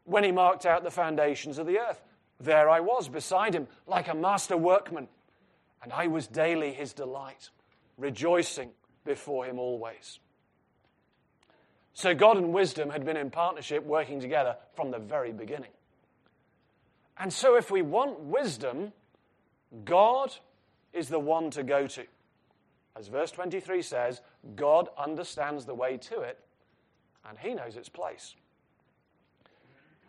When 0.04 0.24
he 0.24 0.32
marked 0.32 0.66
out 0.66 0.84
the 0.84 0.92
foundations 0.92 1.58
of 1.58 1.68
the 1.68 1.80
earth, 1.80 2.02
there 2.40 2.70
I 2.70 2.80
was 2.80 3.08
beside 3.08 3.54
him 3.54 3.68
like 3.88 4.08
a 4.08 4.16
master 4.16 4.58
workman, 4.58 5.08
and 5.82 5.94
I 5.94 6.08
was 6.08 6.28
daily 6.28 6.74
his 6.74 6.94
delight, 6.94 7.50
rejoicing 7.98 8.72
before 9.04 9.46
him 9.46 9.60
always. 9.60 10.20
So 11.94 12.14
God 12.14 12.38
and 12.38 12.52
wisdom 12.54 12.90
had 12.90 13.06
been 13.06 13.16
in 13.16 13.32
partnership, 13.32 13.86
working 13.86 14.20
together 14.20 14.58
from 14.76 14.92
the 14.92 15.00
very 15.00 15.32
beginning. 15.32 15.72
And 17.18 17.32
so, 17.32 17.56
if 17.56 17.72
we 17.72 17.82
want 17.82 18.20
wisdom, 18.20 18.92
God 19.84 20.34
is 20.94 21.10
the 21.10 21.20
one 21.20 21.50
to 21.52 21.64
go 21.64 21.88
to. 21.88 22.06
As 22.96 23.08
verse 23.08 23.32
23 23.32 23.82
says, 23.82 24.22
God 24.56 24.88
understands 24.98 25.66
the 25.66 25.76
way 25.76 25.98
to 25.98 26.22
it, 26.22 26.40
and 27.28 27.38
He 27.38 27.54
knows 27.54 27.76
its 27.76 27.90
place. 27.90 28.36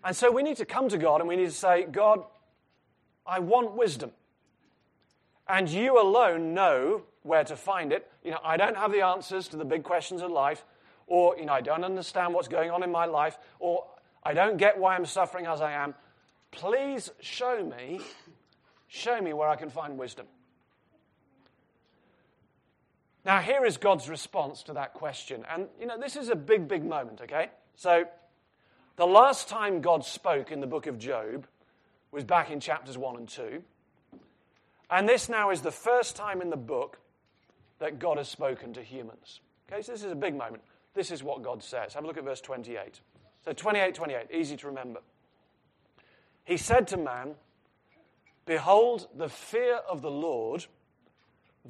And 0.05 0.15
so 0.15 0.31
we 0.31 0.45
need 0.45 0.57
to 0.59 0.65
come 0.65 0.89
to 0.91 0.99
God 0.99 1.21
and 1.21 1.29
we 1.29 1.35
need 1.35 1.47
to 1.47 1.51
say, 1.51 1.85
God, 1.85 2.23
I 3.27 3.41
want 3.41 3.73
wisdom. 3.73 4.13
And 5.49 5.69
you 5.69 6.01
alone 6.01 6.55
know 6.55 7.03
where 7.23 7.43
to 7.45 7.57
find 7.57 7.93
it. 7.93 8.09
You 8.23 8.31
know, 8.33 8.39
I 8.45 8.57
don't 8.57 8.77
have 8.77 8.93
the 8.93 9.01
answers 9.01 9.49
to 9.49 9.57
the 9.57 9.65
big 9.65 9.83
questions 9.83 10.23
of 10.23 10.31
life, 10.31 10.65
or, 11.09 11.37
you 11.37 11.47
know, 11.47 11.53
I 11.53 11.61
don't 11.61 11.85
understand 11.85 12.35
what's 12.35 12.49
going 12.49 12.71
on 12.71 12.85
in 12.85 12.91
my 12.93 13.07
life, 13.07 13.37
or 13.59 13.85
I 14.23 14.33
don't 14.33 14.57
get 14.57 14.79
why 14.79 14.95
I'm 14.95 15.07
suffering 15.07 15.47
as 15.47 15.61
I 15.61 15.73
am. 15.73 15.95
Please 16.53 17.11
show 17.21 17.65
me, 17.65 18.01
show 18.89 19.21
me 19.21 19.33
where 19.33 19.49
I 19.49 19.57
can 19.57 19.71
find 19.71 19.99
wisdom. 19.99 20.27
Now, 23.25 23.41
here 23.41 23.65
is 23.65 23.77
God's 23.77 24.09
response 24.09 24.63
to 24.65 24.75
that 24.75 24.95
question. 24.95 25.45
And, 25.51 25.67
you 25.81 25.87
know, 25.87 25.99
this 25.99 26.15
is 26.15 26.29
a 26.29 26.37
big, 26.37 26.69
big 26.69 26.85
moment, 26.85 27.21
okay? 27.23 27.51
So, 27.75 28.05
the 28.95 29.07
last 29.07 29.49
time 29.49 29.81
God 29.81 30.05
spoke 30.05 30.53
in 30.53 30.61
the 30.61 30.67
book 30.67 30.87
of 30.87 30.99
Job 30.99 31.47
was 32.13 32.23
back 32.23 32.51
in 32.51 32.61
chapters 32.61 32.97
1 32.97 33.17
and 33.17 33.29
2. 33.29 33.63
And 34.91 35.09
this 35.09 35.29
now 35.29 35.51
is 35.51 35.63
the 35.63 35.73
first 35.73 36.15
time 36.15 36.41
in 36.41 36.51
the 36.51 36.57
book 36.57 37.01
that 37.81 37.99
God 37.99 38.17
has 38.19 38.29
spoken 38.29 38.73
to 38.75 38.83
humans. 38.83 39.41
Okay, 39.71 39.83
so 39.83 39.93
this 39.93 40.05
is 40.05 40.13
a 40.13 40.17
big 40.17 40.37
moment. 40.37 40.63
This 40.95 41.11
is 41.11 41.23
what 41.23 41.43
God 41.43 41.63
says. 41.63 41.95
Have 41.95 42.05
a 42.05 42.07
look 42.07 42.17
at 42.17 42.25
verse 42.25 42.41
28. 42.41 43.01
So 43.45 43.53
28, 43.53 43.95
28, 43.95 44.21
easy 44.33 44.57
to 44.57 44.67
remember. 44.69 45.01
He 46.45 46.57
said 46.57 46.87
to 46.89 46.97
man, 46.97 47.35
Behold, 48.47 49.09
the 49.17 49.29
fear 49.29 49.77
of 49.89 50.03
the 50.03 50.11
Lord, 50.11 50.65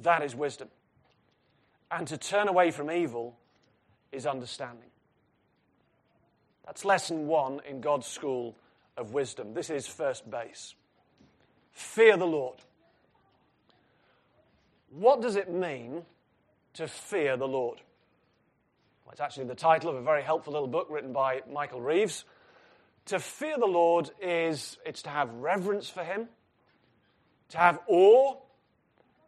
that 0.03 0.23
is 0.23 0.35
wisdom. 0.35 0.69
And 1.91 2.07
to 2.07 2.17
turn 2.17 2.47
away 2.47 2.71
from 2.71 2.91
evil 2.91 3.37
is 4.11 4.25
understanding. 4.25 4.89
That's 6.65 6.85
lesson 6.85 7.27
one 7.27 7.61
in 7.67 7.81
God's 7.81 8.07
school 8.07 8.55
of 8.95 9.13
wisdom. 9.13 9.53
This 9.53 9.69
is 9.69 9.87
first 9.87 10.29
base. 10.29 10.75
Fear 11.71 12.17
the 12.17 12.27
Lord. 12.27 12.59
What 14.89 15.21
does 15.21 15.35
it 15.35 15.51
mean 15.51 16.03
to 16.73 16.87
fear 16.87 17.37
the 17.37 17.47
Lord? 17.47 17.79
Well, 19.05 19.13
it's 19.13 19.21
actually 19.21 19.47
the 19.47 19.55
title 19.55 19.89
of 19.89 19.95
a 19.95 20.01
very 20.01 20.21
helpful 20.21 20.53
little 20.53 20.67
book 20.67 20.87
written 20.89 21.13
by 21.13 21.41
Michael 21.51 21.81
Reeves 21.81 22.25
to 23.07 23.19
fear 23.19 23.57
the 23.57 23.65
Lord 23.65 24.11
is 24.21 24.77
it's 24.85 25.01
to 25.03 25.09
have 25.09 25.33
reverence 25.35 25.89
for 25.89 26.03
him, 26.03 26.27
to 27.49 27.57
have 27.57 27.79
awe 27.87 28.35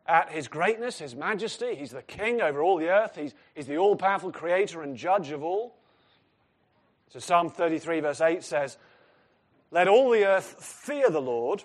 at 0.08 0.32
his 0.32 0.48
greatness, 0.48 1.00
his 1.00 1.16
majesty. 1.16 1.76
He's 1.76 1.92
the 1.92 2.02
king 2.02 2.42
over 2.42 2.62
all 2.62 2.78
the 2.78 2.90
earth. 2.90 3.16
He's, 3.16 3.34
he's 3.54 3.68
the 3.68 3.78
all 3.78 3.96
powerful 3.96 4.32
creator 4.32 4.82
and 4.82 4.98
judge 4.98 5.32
of 5.32 5.44
all. 5.44 5.76
So 7.10 7.20
Psalm 7.20 7.50
33, 7.50 8.02
verse 8.02 8.22
8 8.22 8.44
says, 8.44 8.78
Let 9.72 9.88
all 9.88 10.12
the 10.12 10.26
earth 10.26 10.64
fear 10.64 11.10
the 11.10 11.22
Lord, 11.22 11.64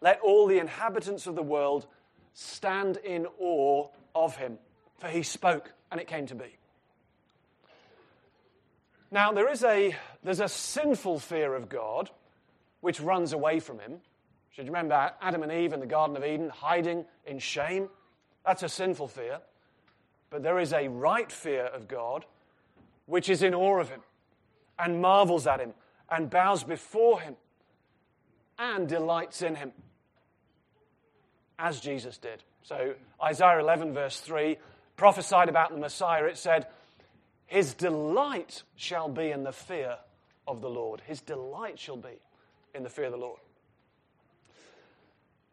let 0.00 0.20
all 0.20 0.46
the 0.46 0.58
inhabitants 0.58 1.26
of 1.26 1.34
the 1.34 1.42
world 1.42 1.86
stand 2.34 2.98
in 2.98 3.26
awe 3.38 3.88
of 4.14 4.36
him. 4.36 4.58
For 4.98 5.08
he 5.08 5.22
spoke, 5.22 5.72
and 5.90 6.00
it 6.00 6.06
came 6.06 6.26
to 6.26 6.34
be. 6.34 6.56
Now, 9.10 9.32
there 9.32 9.48
is 9.48 9.62
a, 9.62 9.96
there's 10.24 10.40
a 10.40 10.48
sinful 10.48 11.20
fear 11.20 11.54
of 11.54 11.68
God 11.68 12.10
which 12.80 13.00
runs 13.00 13.32
away 13.32 13.60
from 13.60 13.78
him. 13.78 14.00
Should 14.54 14.66
you 14.66 14.70
remember 14.70 15.12
Adam 15.20 15.42
and 15.42 15.50
Eve 15.50 15.72
in 15.72 15.80
the 15.80 15.86
Garden 15.86 16.16
of 16.16 16.24
Eden 16.24 16.48
hiding 16.48 17.04
in 17.26 17.40
shame? 17.40 17.88
That's 18.46 18.62
a 18.62 18.68
sinful 18.68 19.08
fear. 19.08 19.40
But 20.30 20.44
there 20.44 20.60
is 20.60 20.72
a 20.72 20.88
right 20.88 21.30
fear 21.30 21.64
of 21.64 21.88
God 21.88 22.24
which 23.06 23.28
is 23.28 23.42
in 23.42 23.52
awe 23.52 23.80
of 23.80 23.88
him 23.88 24.00
and 24.78 25.02
marvels 25.02 25.46
at 25.46 25.60
him 25.60 25.72
and 26.08 26.30
bows 26.30 26.62
before 26.62 27.20
him 27.20 27.34
and 28.58 28.88
delights 28.88 29.42
in 29.42 29.56
him, 29.56 29.72
as 31.58 31.80
Jesus 31.80 32.16
did. 32.18 32.44
So, 32.62 32.94
Isaiah 33.22 33.58
11, 33.58 33.92
verse 33.92 34.20
3, 34.20 34.56
prophesied 34.96 35.48
about 35.48 35.72
the 35.72 35.78
Messiah. 35.78 36.24
It 36.26 36.38
said, 36.38 36.68
his 37.46 37.74
delight 37.74 38.62
shall 38.76 39.08
be 39.08 39.30
in 39.30 39.42
the 39.42 39.52
fear 39.52 39.96
of 40.46 40.60
the 40.60 40.70
Lord. 40.70 41.02
His 41.06 41.20
delight 41.20 41.78
shall 41.78 41.96
be 41.96 42.20
in 42.74 42.84
the 42.84 42.88
fear 42.88 43.06
of 43.06 43.12
the 43.12 43.18
Lord. 43.18 43.40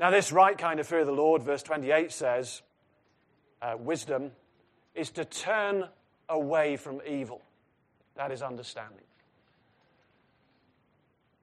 Now, 0.02 0.10
this 0.10 0.32
right 0.32 0.58
kind 0.58 0.80
of 0.80 0.88
fear 0.88 1.02
of 1.02 1.06
the 1.06 1.14
Lord, 1.14 1.44
verse 1.44 1.62
28 1.62 2.12
says, 2.12 2.64
uh, 3.62 3.76
wisdom 3.78 4.32
is 4.96 5.12
to 5.12 5.26
turn 5.26 5.88
away 6.28 6.76
from 6.76 7.02
evil. 7.08 7.44
That 8.16 8.32
is 8.32 8.42
understanding. 8.42 9.04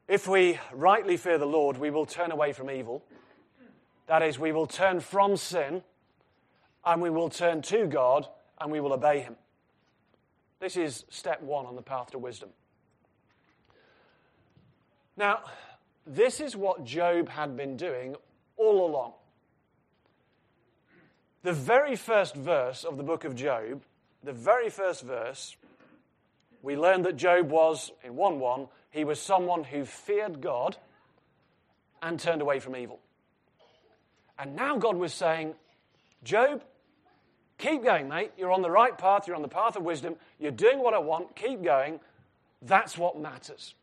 If 0.09 0.27
we 0.27 0.59
rightly 0.73 1.17
fear 1.17 1.39
the 1.39 1.47
Lord, 1.47 1.79
we 1.79 1.91
will 1.91 2.05
turn 2.05 2.33
away 2.33 2.53
from 2.53 2.69
evil. 2.69 3.05
That 4.09 4.23
is, 4.23 4.41
we 4.41 4.51
will 4.51 4.67
turn 4.67 4.99
from 4.99 5.37
sin 5.37 5.83
and 6.85 7.01
we 7.01 7.11
will 7.11 7.29
turn 7.29 7.63
to 7.63 7.87
God 7.87 8.27
and 8.61 8.73
we 8.73 8.81
will 8.81 8.93
obey 8.93 9.21
Him. 9.21 9.37
This 10.59 10.77
is 10.77 11.05
step 11.11 11.41
one 11.43 11.65
on 11.65 11.77
the 11.77 11.83
path 11.83 12.11
to 12.11 12.19
wisdom. 12.19 12.49
Now, 15.17 15.43
this 16.05 16.41
is 16.41 16.57
what 16.57 16.85
Job 16.85 17.29
had 17.29 17.57
been 17.57 17.77
doing 17.77 18.17
all 18.59 18.87
along. 18.87 19.13
The 21.43 21.53
very 21.53 21.97
first 21.97 22.35
verse 22.35 22.85
of 22.85 22.97
the 22.97 23.03
book 23.03 23.25
of 23.25 23.35
Job, 23.35 23.83
the 24.23 24.33
very 24.33 24.69
first 24.69 25.03
verse, 25.03 25.57
we 26.63 26.77
learned 26.77 27.07
that 27.07 27.17
Job 27.17 27.49
was, 27.51 27.93
in 28.05 28.17
1 28.17 28.41
1, 28.41 28.67
he 28.91 29.05
was 29.05 29.21
someone 29.21 29.65
who 29.65 29.85
feared 29.85 30.41
God 30.41 30.77
and 32.03 32.19
turned 32.19 32.43
away 32.43 32.59
from 32.59 32.77
evil. 32.77 33.01
And 34.39 34.55
now 34.55 34.77
God 34.77 34.97
was 34.97 35.13
saying, 35.13 35.55
Job, 36.23 36.63
keep 37.59 37.83
going, 37.83 38.09
mate. 38.09 38.33
You're 38.37 38.53
on 38.53 38.63
the 38.63 38.71
right 38.71 38.97
path. 38.97 39.27
You're 39.27 39.37
on 39.37 39.43
the 39.43 39.49
path 39.49 39.77
of 39.77 39.83
wisdom. 39.83 40.17
You're 40.39 40.51
doing 40.51 40.81
what 40.81 40.95
I 40.95 40.99
want. 40.99 41.35
Keep 41.37 41.63
going. 41.63 42.01
That's 42.63 42.99
what 42.99 43.21
matters. 43.21 43.75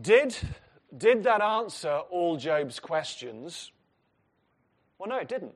Did, 0.00 0.36
did 0.96 1.24
that 1.24 1.40
answer 1.42 2.00
all 2.10 2.36
Job's 2.36 2.80
questions? 2.80 3.72
Well, 4.98 5.08
no, 5.08 5.16
it 5.16 5.28
didn't. 5.28 5.54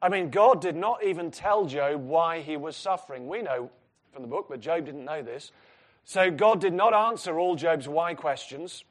I 0.00 0.08
mean, 0.08 0.30
God 0.30 0.60
did 0.60 0.76
not 0.76 1.04
even 1.04 1.30
tell 1.30 1.66
Job 1.66 2.04
why 2.04 2.40
he 2.40 2.56
was 2.56 2.76
suffering. 2.76 3.28
We 3.28 3.42
know 3.42 3.70
from 4.12 4.22
the 4.22 4.28
book, 4.28 4.46
but 4.48 4.60
Job 4.60 4.84
didn't 4.84 5.04
know 5.04 5.22
this. 5.22 5.52
So 6.04 6.30
God 6.30 6.60
did 6.60 6.72
not 6.72 6.92
answer 6.92 7.38
all 7.38 7.54
Job's 7.54 7.88
why 7.88 8.14
questions, 8.14 8.84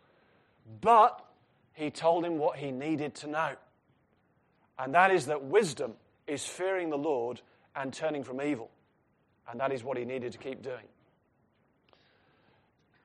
but 0.79 1.23
he 1.73 1.91
told 1.91 2.25
him 2.25 2.37
what 2.37 2.57
he 2.57 2.71
needed 2.71 3.15
to 3.15 3.27
know. 3.27 3.51
And 4.79 4.95
that 4.95 5.11
is 5.11 5.25
that 5.27 5.43
wisdom 5.43 5.93
is 6.27 6.45
fearing 6.45 6.89
the 6.89 6.97
Lord 6.97 7.41
and 7.75 7.93
turning 7.93 8.23
from 8.23 8.41
evil. 8.41 8.71
And 9.49 9.59
that 9.59 9.71
is 9.71 9.83
what 9.83 9.97
he 9.97 10.05
needed 10.05 10.31
to 10.31 10.37
keep 10.37 10.61
doing. 10.61 10.85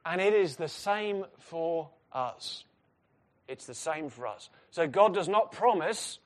And 0.04 0.20
it 0.20 0.32
is 0.32 0.56
the 0.56 0.68
same 0.68 1.24
for 1.38 1.90
us. 2.16 2.64
It's 3.46 3.66
the 3.66 3.74
same 3.74 4.08
for 4.08 4.26
us. 4.26 4.48
So 4.70 4.88
God 4.88 5.14
does 5.14 5.28
not 5.28 5.52
promise 5.52 6.18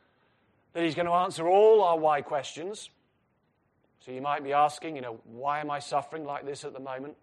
that 0.72 0.84
He's 0.84 0.94
going 0.94 1.06
to 1.06 1.12
answer 1.12 1.46
all 1.46 1.82
our 1.82 1.98
why 1.98 2.22
questions. 2.22 2.88
So 4.00 4.12
you 4.12 4.22
might 4.22 4.42
be 4.42 4.52
asking, 4.52 4.96
you 4.96 5.02
know, 5.02 5.20
why 5.24 5.60
am 5.60 5.70
I 5.70 5.80
suffering 5.80 6.24
like 6.24 6.46
this 6.46 6.64
at 6.64 6.72
the 6.72 6.80
moment? 6.80 7.16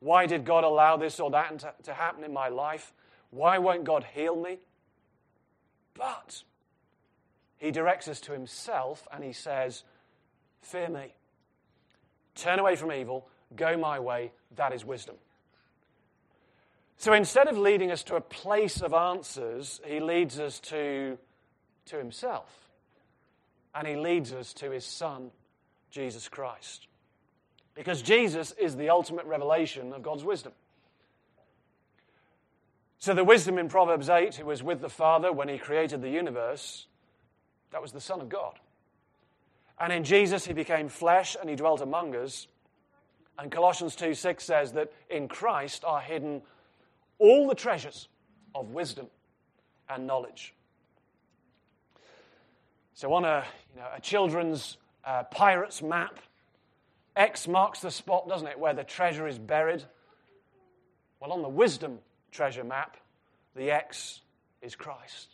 Why 0.00 0.26
did 0.26 0.44
God 0.44 0.64
allow 0.64 0.96
this 0.96 1.20
or 1.20 1.30
that 1.30 1.58
to, 1.60 1.74
to 1.84 1.94
happen 1.94 2.24
in 2.24 2.32
my 2.32 2.48
life? 2.48 2.92
Why 3.30 3.58
won't 3.58 3.84
God 3.84 4.04
heal 4.14 4.34
me? 4.34 4.58
But 5.94 6.42
He 7.58 7.70
directs 7.70 8.08
us 8.08 8.20
to 8.22 8.32
Himself 8.32 9.06
and 9.12 9.22
He 9.22 9.32
says, 9.32 9.84
Fear 10.62 10.88
me. 10.88 11.14
Turn 12.34 12.58
away 12.58 12.74
from 12.74 12.92
evil. 12.92 13.28
Go 13.54 13.76
my 13.76 14.00
way. 14.00 14.32
That 14.56 14.72
is 14.72 14.84
wisdom. 14.84 15.14
So 16.98 17.12
instead 17.12 17.48
of 17.48 17.58
leading 17.58 17.90
us 17.90 18.02
to 18.04 18.16
a 18.16 18.20
place 18.20 18.80
of 18.80 18.94
answers, 18.94 19.80
he 19.84 20.00
leads 20.00 20.40
us 20.40 20.60
to, 20.60 21.18
to 21.86 21.98
himself. 21.98 22.68
And 23.74 23.86
he 23.86 23.96
leads 23.96 24.32
us 24.32 24.54
to 24.54 24.70
his 24.70 24.84
son, 24.84 25.30
Jesus 25.90 26.28
Christ. 26.28 26.86
Because 27.74 28.00
Jesus 28.00 28.52
is 28.52 28.76
the 28.76 28.88
ultimate 28.88 29.26
revelation 29.26 29.92
of 29.92 30.02
God's 30.02 30.24
wisdom. 30.24 30.52
So 32.98 33.12
the 33.12 33.24
wisdom 33.24 33.58
in 33.58 33.68
Proverbs 33.68 34.08
8, 34.08 34.36
who 34.36 34.46
was 34.46 34.62
with 34.62 34.80
the 34.80 34.88
Father 34.88 35.30
when 35.30 35.48
he 35.48 35.58
created 35.58 36.00
the 36.00 36.08
universe, 36.08 36.86
that 37.70 37.82
was 37.82 37.92
the 37.92 38.00
Son 38.00 38.22
of 38.22 38.30
God. 38.30 38.58
And 39.78 39.92
in 39.92 40.04
Jesus, 40.04 40.46
he 40.46 40.54
became 40.54 40.88
flesh 40.88 41.36
and 41.38 41.50
he 41.50 41.56
dwelt 41.56 41.82
among 41.82 42.16
us. 42.16 42.46
And 43.38 43.52
Colossians 43.52 43.94
2 43.96 44.14
6 44.14 44.42
says 44.42 44.72
that 44.72 44.90
in 45.10 45.28
Christ 45.28 45.84
are 45.84 46.00
hidden 46.00 46.40
all 47.18 47.48
the 47.48 47.54
treasures 47.54 48.08
of 48.54 48.70
wisdom 48.70 49.06
and 49.88 50.06
knowledge. 50.06 50.54
So, 52.94 53.12
on 53.12 53.24
a, 53.24 53.44
you 53.74 53.80
know, 53.80 53.88
a 53.94 54.00
children's 54.00 54.78
uh, 55.04 55.24
pirate's 55.24 55.82
map, 55.82 56.18
X 57.14 57.46
marks 57.46 57.80
the 57.80 57.90
spot, 57.90 58.28
doesn't 58.28 58.48
it, 58.48 58.58
where 58.58 58.74
the 58.74 58.84
treasure 58.84 59.26
is 59.26 59.38
buried? 59.38 59.82
Well, 61.20 61.32
on 61.32 61.42
the 61.42 61.48
wisdom 61.48 61.98
treasure 62.30 62.64
map, 62.64 62.96
the 63.54 63.70
X 63.70 64.20
is 64.62 64.74
Christ. 64.74 65.28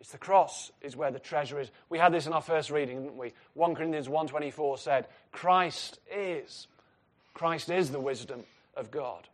It's 0.00 0.12
the 0.12 0.18
cross 0.18 0.70
is 0.82 0.96
where 0.96 1.10
the 1.10 1.18
treasure 1.18 1.58
is. 1.58 1.70
We 1.88 1.98
had 1.98 2.12
this 2.12 2.26
in 2.26 2.32
our 2.32 2.42
first 2.42 2.70
reading, 2.70 3.02
didn't 3.02 3.16
we? 3.16 3.32
1 3.54 3.74
Corinthians 3.74 4.08
1.24 4.08 4.78
said, 4.78 5.06
Christ 5.32 5.98
is. 6.14 6.68
Christ 7.34 7.70
is 7.70 7.90
the 7.90 8.00
wisdom 8.00 8.44
of 8.76 8.90
God. 8.90 9.26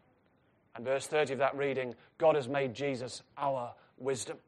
And 0.74 0.84
verse 0.84 1.06
30 1.06 1.34
of 1.34 1.38
that 1.40 1.56
reading 1.56 1.94
God 2.18 2.36
has 2.36 2.48
made 2.48 2.74
Jesus 2.74 3.22
our 3.36 3.74
wisdom. 3.98 4.38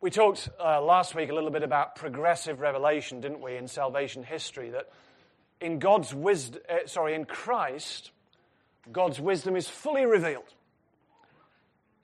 We 0.00 0.10
talked 0.10 0.50
uh, 0.62 0.82
last 0.82 1.14
week 1.14 1.30
a 1.30 1.34
little 1.34 1.50
bit 1.50 1.62
about 1.62 1.96
progressive 1.96 2.60
revelation, 2.60 3.22
didn't 3.22 3.40
we, 3.40 3.56
in 3.56 3.68
salvation 3.68 4.22
history? 4.22 4.68
That 4.70 4.90
in 5.62 5.78
God's 5.78 6.14
wisdom, 6.14 6.60
uh, 6.68 6.86
sorry, 6.86 7.14
in 7.14 7.24
Christ, 7.24 8.10
God's 8.92 9.18
wisdom 9.18 9.56
is 9.56 9.66
fully 9.66 10.04
revealed. 10.04 10.52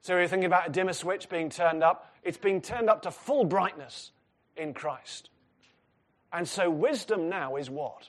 So 0.01 0.17
you're 0.17 0.29
thinking 0.29 0.47
about 0.47 0.69
a 0.69 0.73
dimmer 0.73 0.95
switch 0.95 1.29
being 1.29 1.51
turned 1.51 1.83
up, 1.83 2.15
it's 2.23 2.39
being 2.39 2.63
turned 2.63 2.89
up 2.89 3.03
to 3.03 3.11
full 3.11 3.45
brightness 3.45 4.13
in 4.57 4.73
Christ. 4.73 5.29
And 6.33 6.49
so 6.49 6.71
wisdom 6.71 7.29
now 7.29 7.57
is 7.57 7.69
what? 7.69 8.09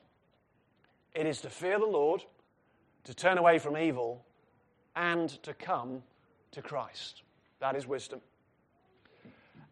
It 1.13 1.25
is 1.25 1.41
to 1.41 1.49
fear 1.49 1.79
the 1.79 1.85
Lord 1.85 2.23
to 3.03 3.13
turn 3.13 3.37
away 3.37 3.59
from 3.59 3.77
evil, 3.77 4.23
and 4.95 5.29
to 5.43 5.53
come 5.53 6.03
to 6.51 6.61
Christ. 6.61 7.23
That 7.59 7.75
is 7.75 7.87
wisdom. 7.87 8.21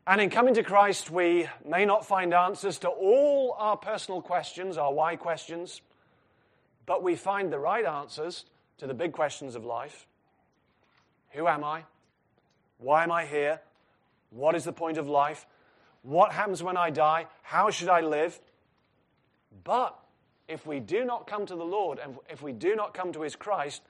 And 0.07 0.19
in 0.21 0.29
coming 0.29 0.55
to 0.55 0.63
Christ, 0.63 1.11
we 1.11 1.47
may 1.63 1.85
not 1.85 2.05
find 2.05 2.33
answers 2.33 2.79
to 2.79 2.89
all 2.89 3.55
our 3.59 3.77
personal 3.77 4.21
questions, 4.21 4.77
our 4.77 4.91
why 4.91 5.15
questions, 5.15 5.81
but 6.85 7.03
we 7.03 7.15
find 7.15 7.53
the 7.53 7.59
right 7.59 7.85
answers 7.85 8.45
to 8.79 8.87
the 8.87 8.93
big 8.93 9.11
questions 9.11 9.55
of 9.55 9.65
life 9.65 10.07
Who 11.31 11.47
am 11.47 11.63
I? 11.63 11.83
Why 12.79 13.03
am 13.03 13.11
I 13.11 13.25
here? 13.25 13.61
What 14.31 14.55
is 14.55 14.63
the 14.63 14.73
point 14.73 14.97
of 14.97 15.07
life? 15.07 15.45
What 16.01 16.31
happens 16.31 16.63
when 16.63 16.77
I 16.77 16.89
die? 16.89 17.27
How 17.43 17.69
should 17.69 17.89
I 17.89 18.01
live? 18.01 18.39
But 19.63 19.99
if 20.49 20.65
we 20.65 20.79
do 20.79 21.05
not 21.05 21.27
come 21.27 21.45
to 21.45 21.55
the 21.55 21.63
Lord 21.63 21.99
and 21.99 22.17
if 22.29 22.41
we 22.41 22.51
do 22.51 22.75
not 22.75 22.93
come 22.93 23.13
to 23.13 23.21
his 23.21 23.35
Christ, 23.35 23.83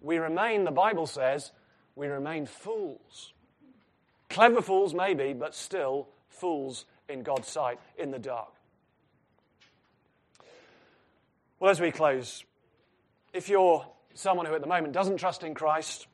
we 0.00 0.16
remain, 0.16 0.64
the 0.64 0.70
Bible 0.70 1.06
says, 1.06 1.52
we 1.94 2.08
remain 2.08 2.46
fools. 2.46 3.32
Clever 4.30 4.62
fools, 4.62 4.94
maybe, 4.94 5.34
but 5.34 5.54
still 5.54 6.08
fools 6.28 6.86
in 7.08 7.22
God's 7.22 7.48
sight 7.48 7.78
in 7.96 8.10
the 8.10 8.18
dark. 8.18 8.48
Well, 11.60 11.70
as 11.70 11.80
we 11.80 11.90
close, 11.90 12.44
if 13.32 13.48
you're 13.48 13.86
someone 14.14 14.46
who 14.46 14.54
at 14.54 14.62
the 14.62 14.66
moment 14.66 14.92
doesn't 14.92 15.18
trust 15.18 15.42
in 15.42 15.54
Christ, 15.54 16.06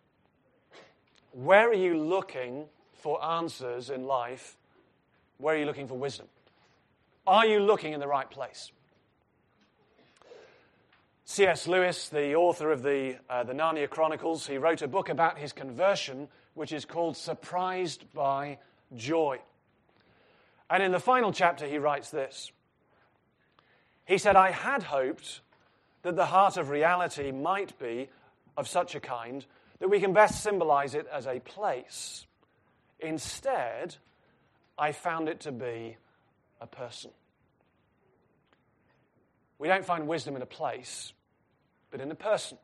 where 1.33 1.69
are 1.69 1.75
you 1.75 1.97
looking 1.97 2.67
for 2.95 3.25
answers 3.25 3.89
in 3.89 4.05
life? 4.05 4.57
Where 5.39 5.55
are 5.55 5.59
you 5.59 5.65
looking 5.65 5.89
for 5.89 5.97
wisdom? 5.97 6.27
Are 7.27 7.47
you 7.47 7.61
looking 7.61 7.93
in 7.93 8.01
the 8.01 8.09
right 8.09 8.29
place? 8.29 8.71
C.S. 11.25 11.69
Lewis, 11.69 12.09
the 12.09 12.35
author 12.35 12.73
of 12.73 12.83
the, 12.83 13.17
uh, 13.31 13.45
the 13.45 13.53
Narnia 13.53 13.89
Chronicles, 13.89 14.47
he 14.47 14.59
wrote 14.59 14.83
a 14.83 14.89
book 14.89 15.09
about 15.09 15.39
his 15.39 15.53
conversion, 15.53 16.29
which 16.55 16.73
is 16.73 16.85
called 16.85 17.17
Surprised 17.17 18.13
by 18.13 18.59
Joy. 18.97 19.39
And 20.69 20.83
in 20.83 20.91
the 20.91 20.99
final 20.99 21.33
chapter, 21.33 21.67
he 21.67 21.79
writes 21.79 22.11
this 22.11 22.51
He 24.05 24.19
said, 24.19 24.37
I 24.37 24.51
had 24.51 24.83
hoped 24.83 25.41
that 26.03 26.17
the 26.17 26.27
heart 26.27 26.57
of 26.57 26.71
reality 26.71 27.31
might 27.31 27.79
be 27.79 28.09
of 28.57 28.67
such 28.67 28.95
a 28.95 29.01
kind 29.01 29.47
that 29.79 29.89
we 29.89 30.01
can 30.01 30.13
best 30.13 30.43
symbolize 30.43 30.95
it 30.95 31.07
as 31.13 31.27
a 31.27 31.41
place. 31.41 32.27
Instead, 33.01 33.97
I 34.79 34.93
found 34.93 35.29
it 35.29 35.41
to 35.41 35.53
be 35.53 35.97
a 36.61 36.67
person. 36.67 37.11
We 39.63 39.69
don't 39.69 39.85
find 39.85 40.09
wisdom 40.09 40.35
in 40.35 40.43
a 40.43 40.47
place, 40.47 41.13
but 41.93 42.01
in 42.01 42.11
a 42.11 42.17
person, 42.17 42.59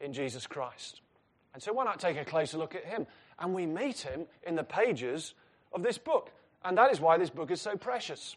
in 0.00 0.14
Jesus 0.14 0.46
Christ. 0.46 1.02
And 1.52 1.62
so, 1.62 1.74
why 1.74 1.84
not 1.84 2.00
take 2.00 2.16
a 2.16 2.24
closer 2.24 2.56
look 2.56 2.74
at 2.74 2.86
him? 2.86 3.06
And 3.38 3.52
we 3.52 3.66
meet 3.66 3.98
him 3.98 4.24
in 4.42 4.54
the 4.54 4.64
pages 4.64 5.34
of 5.70 5.82
this 5.82 5.98
book. 5.98 6.30
And 6.64 6.78
that 6.78 6.90
is 6.90 6.98
why 6.98 7.18
this 7.18 7.28
book 7.28 7.50
is 7.50 7.60
so 7.60 7.76
precious. 7.76 8.36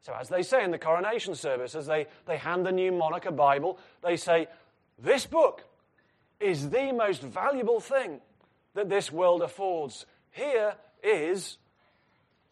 So, 0.00 0.16
as 0.20 0.28
they 0.28 0.42
say 0.42 0.64
in 0.64 0.72
the 0.72 0.80
coronation 0.80 1.36
service, 1.36 1.76
as 1.76 1.86
they, 1.86 2.08
they 2.26 2.38
hand 2.38 2.66
the 2.66 2.72
new 2.72 2.90
monarch 2.90 3.26
a 3.26 3.30
Bible, 3.30 3.78
they 4.02 4.16
say, 4.16 4.48
This 4.98 5.26
book 5.26 5.62
is 6.40 6.70
the 6.70 6.90
most 6.90 7.22
valuable 7.22 7.78
thing 7.78 8.20
that 8.74 8.88
this 8.88 9.12
world 9.12 9.42
affords. 9.42 10.06
Here 10.32 10.74
is 11.04 11.56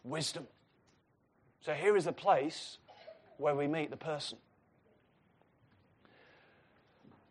wisdom. 0.05 0.47
So 1.65 1.73
here 1.73 1.97
is 1.97 2.05
the 2.05 2.13
place 2.13 2.77
where 3.41 3.55
we 3.55 3.67
meet 3.67 3.89
the 3.89 3.97
person. 3.97 4.37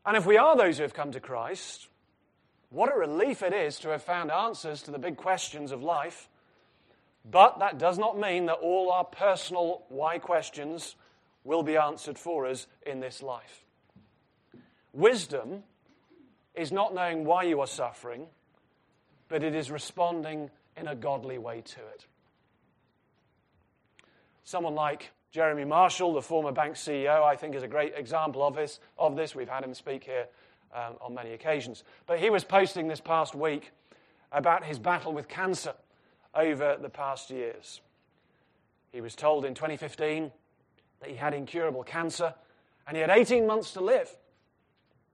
And 0.05 0.17
if 0.17 0.27
we 0.27 0.37
are 0.37 0.57
those 0.57 0.77
who 0.77 0.83
have 0.83 0.95
come 0.95 1.13
to 1.13 1.21
Christ, 1.21 1.89
what 2.71 2.93
a 2.93 2.99
relief 2.99 3.43
it 3.43 3.53
is 3.53 3.79
to 3.81 3.91
have 3.91 4.03
found 4.03 4.31
answers 4.31 4.83
to 4.83 4.91
the 4.91 4.99
big 4.99 5.17
questions 5.17 5.73
of 5.73 5.83
life. 5.83 6.29
But 7.31 7.59
that 7.61 7.79
does 7.79 7.99
not 7.99 8.19
mean 8.19 8.47
that 8.47 8.55
all 8.55 8.91
our 8.91 9.05
personal 9.05 9.85
why 9.89 10.19
questions 10.19 10.97
will 11.45 11.63
be 11.63 11.77
answered 11.77 12.19
for 12.19 12.47
us 12.47 12.67
in 12.85 13.01
this 13.01 13.23
life. 13.23 13.65
Wisdom 14.93 15.63
is 16.55 16.73
not 16.73 16.95
knowing 16.95 17.25
why 17.25 17.45
you 17.45 17.61
are 17.61 17.67
suffering, 17.67 18.27
but 19.29 19.43
it 19.43 19.55
is 19.55 19.71
responding 19.71 20.51
in 20.77 20.89
a 20.89 20.95
godly 20.95 21.39
way 21.39 21.61
to 21.61 21.81
it. 21.95 22.07
Someone 24.45 24.75
like 24.75 25.13
Jeremy 25.31 25.65
Marshall, 25.65 26.15
the 26.15 26.23
former 26.23 26.51
bank 26.51 26.75
CEO, 26.75 27.23
I 27.23 27.37
think 27.37 27.55
is 27.55 27.63
a 27.63 27.69
great 27.69 27.95
example 27.97 28.45
of 28.45 28.55
this. 28.55 28.81
Of 28.99 29.15
this. 29.15 29.35
We've 29.35 29.49
had 29.49 29.63
him 29.63 29.75
speak 29.75 30.05
here 30.05 30.27
um, 30.75 30.95
on 31.01 31.15
many 31.15 31.33
occasions. 31.33 31.85
But 32.07 32.19
he 32.19 32.31
was 32.31 32.43
posting 32.43 32.89
this 32.89 33.01
past 33.01 33.35
week 33.35 33.71
about 34.33 34.65
his 34.65 34.79
battle 34.79 35.13
with 35.13 35.29
cancer 35.29 35.75
over 36.35 36.77
the 36.81 36.89
past 36.89 37.31
years. 37.31 37.81
He 38.93 39.01
was 39.01 39.15
told 39.15 39.45
in 39.45 39.55
2015 39.55 40.33
that 41.01 41.09
he 41.09 41.17
had 41.17 41.33
incurable 41.33 41.85
cancer 41.85 42.35
and 42.87 42.97
he 42.97 43.01
had 43.01 43.11
18 43.11 43.47
months 43.47 43.73
to 43.75 43.81
live. 43.81 44.11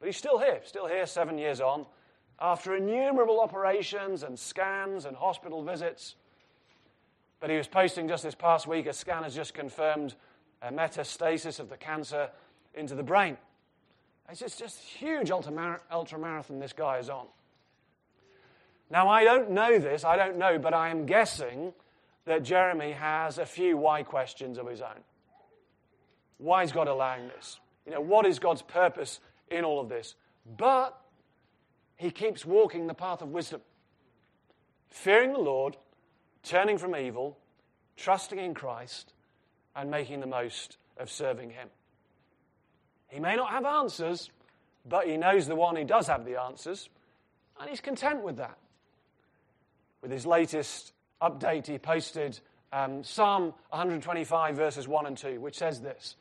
But 0.00 0.06
he's 0.06 0.16
still 0.16 0.38
here, 0.38 0.60
still 0.64 0.86
here 0.86 1.06
seven 1.06 1.36
years 1.36 1.60
on, 1.60 1.86
after 2.40 2.74
innumerable 2.74 3.40
operations 3.40 4.22
and 4.22 4.38
scans 4.38 5.04
and 5.04 5.16
hospital 5.16 5.62
visits. 5.62 6.16
But 7.40 7.50
he 7.50 7.56
was 7.56 7.68
posting 7.68 8.08
just 8.08 8.22
this 8.22 8.34
past 8.34 8.66
week 8.66 8.86
a 8.86 8.92
scan 8.92 9.22
has 9.22 9.34
just 9.34 9.54
confirmed 9.54 10.14
a 10.62 10.72
metastasis 10.72 11.60
of 11.60 11.68
the 11.68 11.76
cancer 11.76 12.30
into 12.74 12.94
the 12.94 13.02
brain. 13.02 13.36
It's 14.28 14.40
just, 14.40 14.58
just 14.58 14.78
huge 14.80 15.28
ultramarathon 15.28 16.60
this 16.60 16.72
guy 16.72 16.98
is 16.98 17.08
on. 17.08 17.26
Now, 18.90 19.08
I 19.08 19.24
don't 19.24 19.50
know 19.50 19.78
this, 19.78 20.04
I 20.04 20.16
don't 20.16 20.38
know, 20.38 20.58
but 20.58 20.72
I 20.72 20.90
am 20.90 21.06
guessing 21.06 21.72
that 22.24 22.42
Jeremy 22.42 22.92
has 22.92 23.38
a 23.38 23.46
few 23.46 23.76
why 23.76 24.02
questions 24.02 24.58
of 24.58 24.68
his 24.68 24.80
own. 24.80 25.00
Why 26.38 26.62
is 26.62 26.72
God 26.72 26.88
allowing 26.88 27.28
this? 27.28 27.58
You 27.84 27.92
know, 27.92 28.00
what 28.00 28.26
is 28.26 28.38
God's 28.38 28.62
purpose 28.62 29.20
in 29.50 29.64
all 29.64 29.80
of 29.80 29.88
this? 29.88 30.14
But 30.56 30.98
he 31.96 32.10
keeps 32.10 32.44
walking 32.44 32.86
the 32.86 32.94
path 32.94 33.22
of 33.22 33.30
wisdom, 33.30 33.60
fearing 34.88 35.32
the 35.32 35.38
Lord, 35.38 35.76
turning 36.46 36.78
from 36.78 36.94
evil, 36.94 37.36
trusting 37.96 38.38
in 38.38 38.54
Christ, 38.54 39.12
and 39.74 39.90
making 39.90 40.20
the 40.20 40.26
most 40.26 40.78
of 40.96 41.10
serving 41.10 41.50
him. 41.50 41.68
He 43.08 43.20
may 43.20 43.36
not 43.36 43.50
have 43.50 43.64
answers, 43.64 44.30
but 44.88 45.06
he 45.06 45.16
knows 45.16 45.46
the 45.46 45.56
one 45.56 45.76
who 45.76 45.84
does 45.84 46.06
have 46.06 46.24
the 46.24 46.40
answers, 46.40 46.88
and 47.60 47.68
he's 47.68 47.80
content 47.80 48.22
with 48.22 48.36
that. 48.36 48.58
With 50.02 50.10
his 50.10 50.26
latest 50.26 50.92
update, 51.20 51.66
he 51.66 51.78
posted 51.78 52.38
um, 52.72 53.02
Psalm 53.02 53.54
125, 53.70 54.56
verses 54.56 54.88
1 54.88 55.06
and 55.06 55.16
2, 55.16 55.40
which 55.40 55.56
says 55.58 55.80
this 55.80 56.16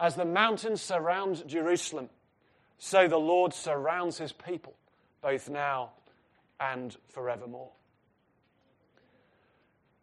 As 0.00 0.14
the 0.14 0.24
mountains 0.24 0.80
surround 0.80 1.46
Jerusalem, 1.46 2.08
so 2.78 3.08
the 3.08 3.18
Lord 3.18 3.52
surrounds 3.52 4.18
his 4.18 4.32
people, 4.32 4.74
both 5.20 5.48
now 5.48 5.90
and 6.60 6.96
forevermore. 7.08 7.70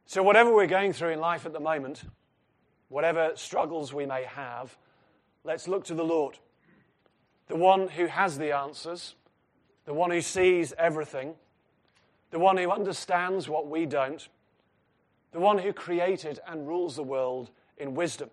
So, 0.08 0.22
whatever 0.22 0.54
we're 0.54 0.68
going 0.68 0.94
through 0.94 1.10
in 1.10 1.20
life 1.20 1.46
at 1.46 1.54
the 1.54 1.60
moment, 1.60 2.04
whatever 2.89 3.32
struggles 3.36 3.91
we 3.91 4.06
may 4.06 4.24
have, 4.24 4.78
let's 5.44 5.68
look 5.68 5.86
to 5.86 5.96
the 5.96 6.04
Lord, 6.04 6.38
the 7.48 7.56
one 7.56 7.88
who 7.88 8.06
has 8.06 8.38
the 8.38 8.56
answers, 8.56 9.15
the 9.86 9.94
one 9.94 10.12
who 10.12 10.22
sees 10.22 10.74
everything, 10.78 11.34
the 12.30 12.38
one 12.38 12.58
who 12.58 12.70
understands 12.70 13.50
what 13.50 13.68
we 13.68 13.88
don't, 13.88 14.28
the 15.32 15.39
one 15.39 15.58
who 15.58 15.74
created 15.74 16.39
and 16.48 16.68
rules 16.68 16.96
the 16.96 17.04
world 17.04 17.50
in 17.78 17.96
wisdom, 17.96 18.30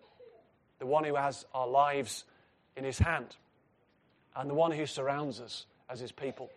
the 0.78 0.87
one 0.87 1.04
who 1.04 1.14
has 1.14 1.46
our 1.54 1.66
lives 1.66 2.24
in 2.76 2.85
his 2.85 2.98
hand, 2.98 3.37
and 4.37 4.48
the 4.48 4.54
one 4.54 4.72
who 4.72 4.85
surrounds 4.85 5.40
us 5.40 5.64
as 5.88 6.00
his 6.00 6.12
people, 6.12 6.50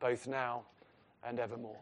both 0.00 0.26
now 0.26 0.62
and 1.22 1.38
evermore. 1.38 1.78